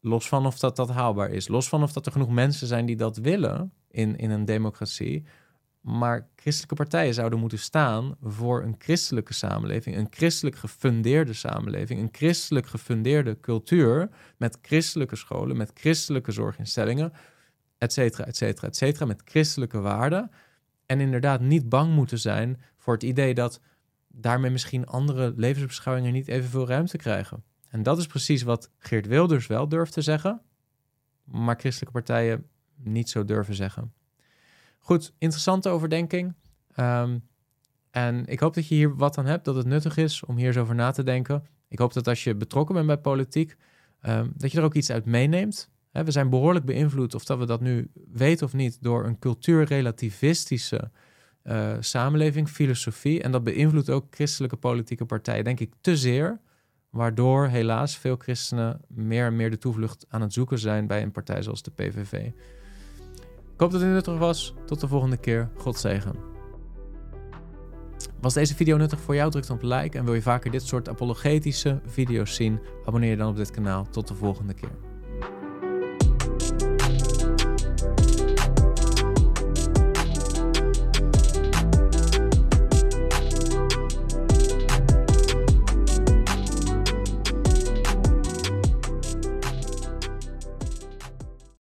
Los 0.00 0.28
van 0.28 0.46
of 0.46 0.58
dat, 0.58 0.76
dat 0.76 0.90
haalbaar 0.90 1.30
is. 1.30 1.48
Los 1.48 1.68
van 1.68 1.82
of 1.82 1.92
dat 1.92 2.06
er 2.06 2.12
genoeg 2.12 2.30
mensen 2.30 2.66
zijn 2.66 2.86
die 2.86 2.96
dat 2.96 3.16
willen 3.16 3.72
in, 3.90 4.16
in 4.16 4.30
een 4.30 4.44
democratie. 4.44 5.24
Maar 5.82 6.28
christelijke 6.36 6.74
partijen 6.74 7.14
zouden 7.14 7.38
moeten 7.38 7.58
staan 7.58 8.16
voor 8.20 8.62
een 8.62 8.74
christelijke 8.78 9.34
samenleving, 9.34 9.96
een 9.96 10.06
christelijk 10.10 10.56
gefundeerde 10.56 11.32
samenleving, 11.32 12.00
een 12.00 12.08
christelijk 12.12 12.66
gefundeerde 12.66 13.40
cultuur 13.40 14.08
met 14.36 14.58
christelijke 14.62 15.16
scholen, 15.16 15.56
met 15.56 15.70
christelijke 15.74 16.32
zorginstellingen, 16.32 17.12
et 17.78 17.92
cetera, 17.92 18.26
et 18.26 18.36
cetera, 18.36 18.66
et 18.66 18.76
cetera, 18.76 19.06
met 19.06 19.22
christelijke 19.24 19.80
waarden. 19.80 20.30
En 20.86 21.00
inderdaad 21.00 21.40
niet 21.40 21.68
bang 21.68 21.94
moeten 21.94 22.18
zijn 22.18 22.60
voor 22.76 22.94
het 22.94 23.02
idee 23.02 23.34
dat 23.34 23.60
daarmee 24.08 24.50
misschien 24.50 24.86
andere 24.86 25.32
levensbeschouwingen 25.36 26.12
niet 26.12 26.28
evenveel 26.28 26.66
ruimte 26.66 26.96
krijgen. 26.96 27.44
En 27.68 27.82
dat 27.82 27.98
is 27.98 28.06
precies 28.06 28.42
wat 28.42 28.70
Geert 28.78 29.06
Wilders 29.06 29.46
wel 29.46 29.68
durft 29.68 29.92
te 29.92 30.02
zeggen, 30.02 30.40
maar 31.24 31.56
christelijke 31.58 31.98
partijen 31.98 32.46
niet 32.76 33.10
zo 33.10 33.24
durven 33.24 33.54
zeggen. 33.54 33.92
Goed, 34.84 35.12
interessante 35.18 35.68
overdenking. 35.68 36.34
Ehm, 36.74 37.18
en 37.90 38.26
ik 38.26 38.40
hoop 38.40 38.54
dat 38.54 38.68
je 38.68 38.74
hier 38.74 38.96
wat 38.96 39.18
aan 39.18 39.26
hebt, 39.26 39.44
dat 39.44 39.54
het 39.54 39.66
nuttig 39.66 39.96
is 39.96 40.24
om 40.24 40.36
hier 40.36 40.46
eens 40.46 40.56
over 40.56 40.74
na 40.74 40.90
te 40.90 41.02
denken. 41.02 41.44
Ik 41.68 41.78
hoop 41.78 41.92
dat 41.92 42.08
als 42.08 42.24
je 42.24 42.34
betrokken 42.34 42.74
bent 42.74 42.86
bij 42.86 42.98
politiek, 42.98 43.56
ehm, 44.00 44.28
dat 44.34 44.52
je 44.52 44.58
er 44.58 44.64
ook 44.64 44.74
iets 44.74 44.90
uit 44.90 45.04
meeneemt. 45.04 45.70
we 45.92 46.10
zijn 46.10 46.30
behoorlijk 46.30 46.64
beïnvloed, 46.64 47.14
of 47.14 47.24
dat 47.24 47.38
we 47.38 47.46
dat 47.46 47.60
nu 47.60 47.90
weten 48.12 48.46
of 48.46 48.52
niet, 48.52 48.78
door 48.80 49.04
een 49.06 49.18
cultuurrelativistische 49.18 50.90
uh, 51.44 51.76
samenleving, 51.80 52.48
filosofie. 52.48 53.22
En 53.22 53.32
dat 53.32 53.44
beïnvloedt 53.44 53.90
ook 53.90 54.06
christelijke 54.10 54.56
politieke 54.56 55.04
partijen, 55.04 55.44
denk 55.44 55.60
ik, 55.60 55.72
te 55.80 55.96
zeer. 55.96 56.40
Waardoor 56.90 57.46
helaas 57.46 57.96
veel 57.96 58.16
christenen 58.16 58.80
meer 58.88 59.26
en 59.26 59.36
meer 59.36 59.50
de 59.50 59.58
toevlucht 59.58 60.06
aan 60.08 60.20
het 60.20 60.32
zoeken 60.32 60.58
zijn 60.58 60.86
bij 60.86 61.02
een 61.02 61.10
partij 61.10 61.42
zoals 61.42 61.62
de 61.62 61.70
PVV. 61.70 62.30
Ik 63.54 63.60
hoop 63.60 63.70
dat 63.70 63.80
het 63.80 63.90
nuttig 63.90 64.18
was. 64.18 64.54
Tot 64.66 64.80
de 64.80 64.88
volgende 64.88 65.16
keer. 65.16 65.50
God 65.56 65.78
zegen. 65.78 66.14
Was 68.20 68.34
deze 68.34 68.54
video 68.54 68.76
nuttig 68.76 69.00
voor 69.00 69.14
jou? 69.14 69.30
Druk 69.30 69.46
dan 69.46 69.56
op 69.56 69.62
like. 69.62 69.98
En 69.98 70.04
wil 70.04 70.14
je 70.14 70.22
vaker 70.22 70.50
dit 70.50 70.62
soort 70.62 70.88
apologetische 70.88 71.80
video's 71.86 72.34
zien? 72.34 72.60
Abonneer 72.84 73.10
je 73.10 73.16
dan 73.16 73.28
op 73.28 73.36
dit 73.36 73.50
kanaal. 73.50 73.86
Tot 73.90 74.08
de 74.08 74.14
volgende 74.14 74.54
keer. 74.54 74.91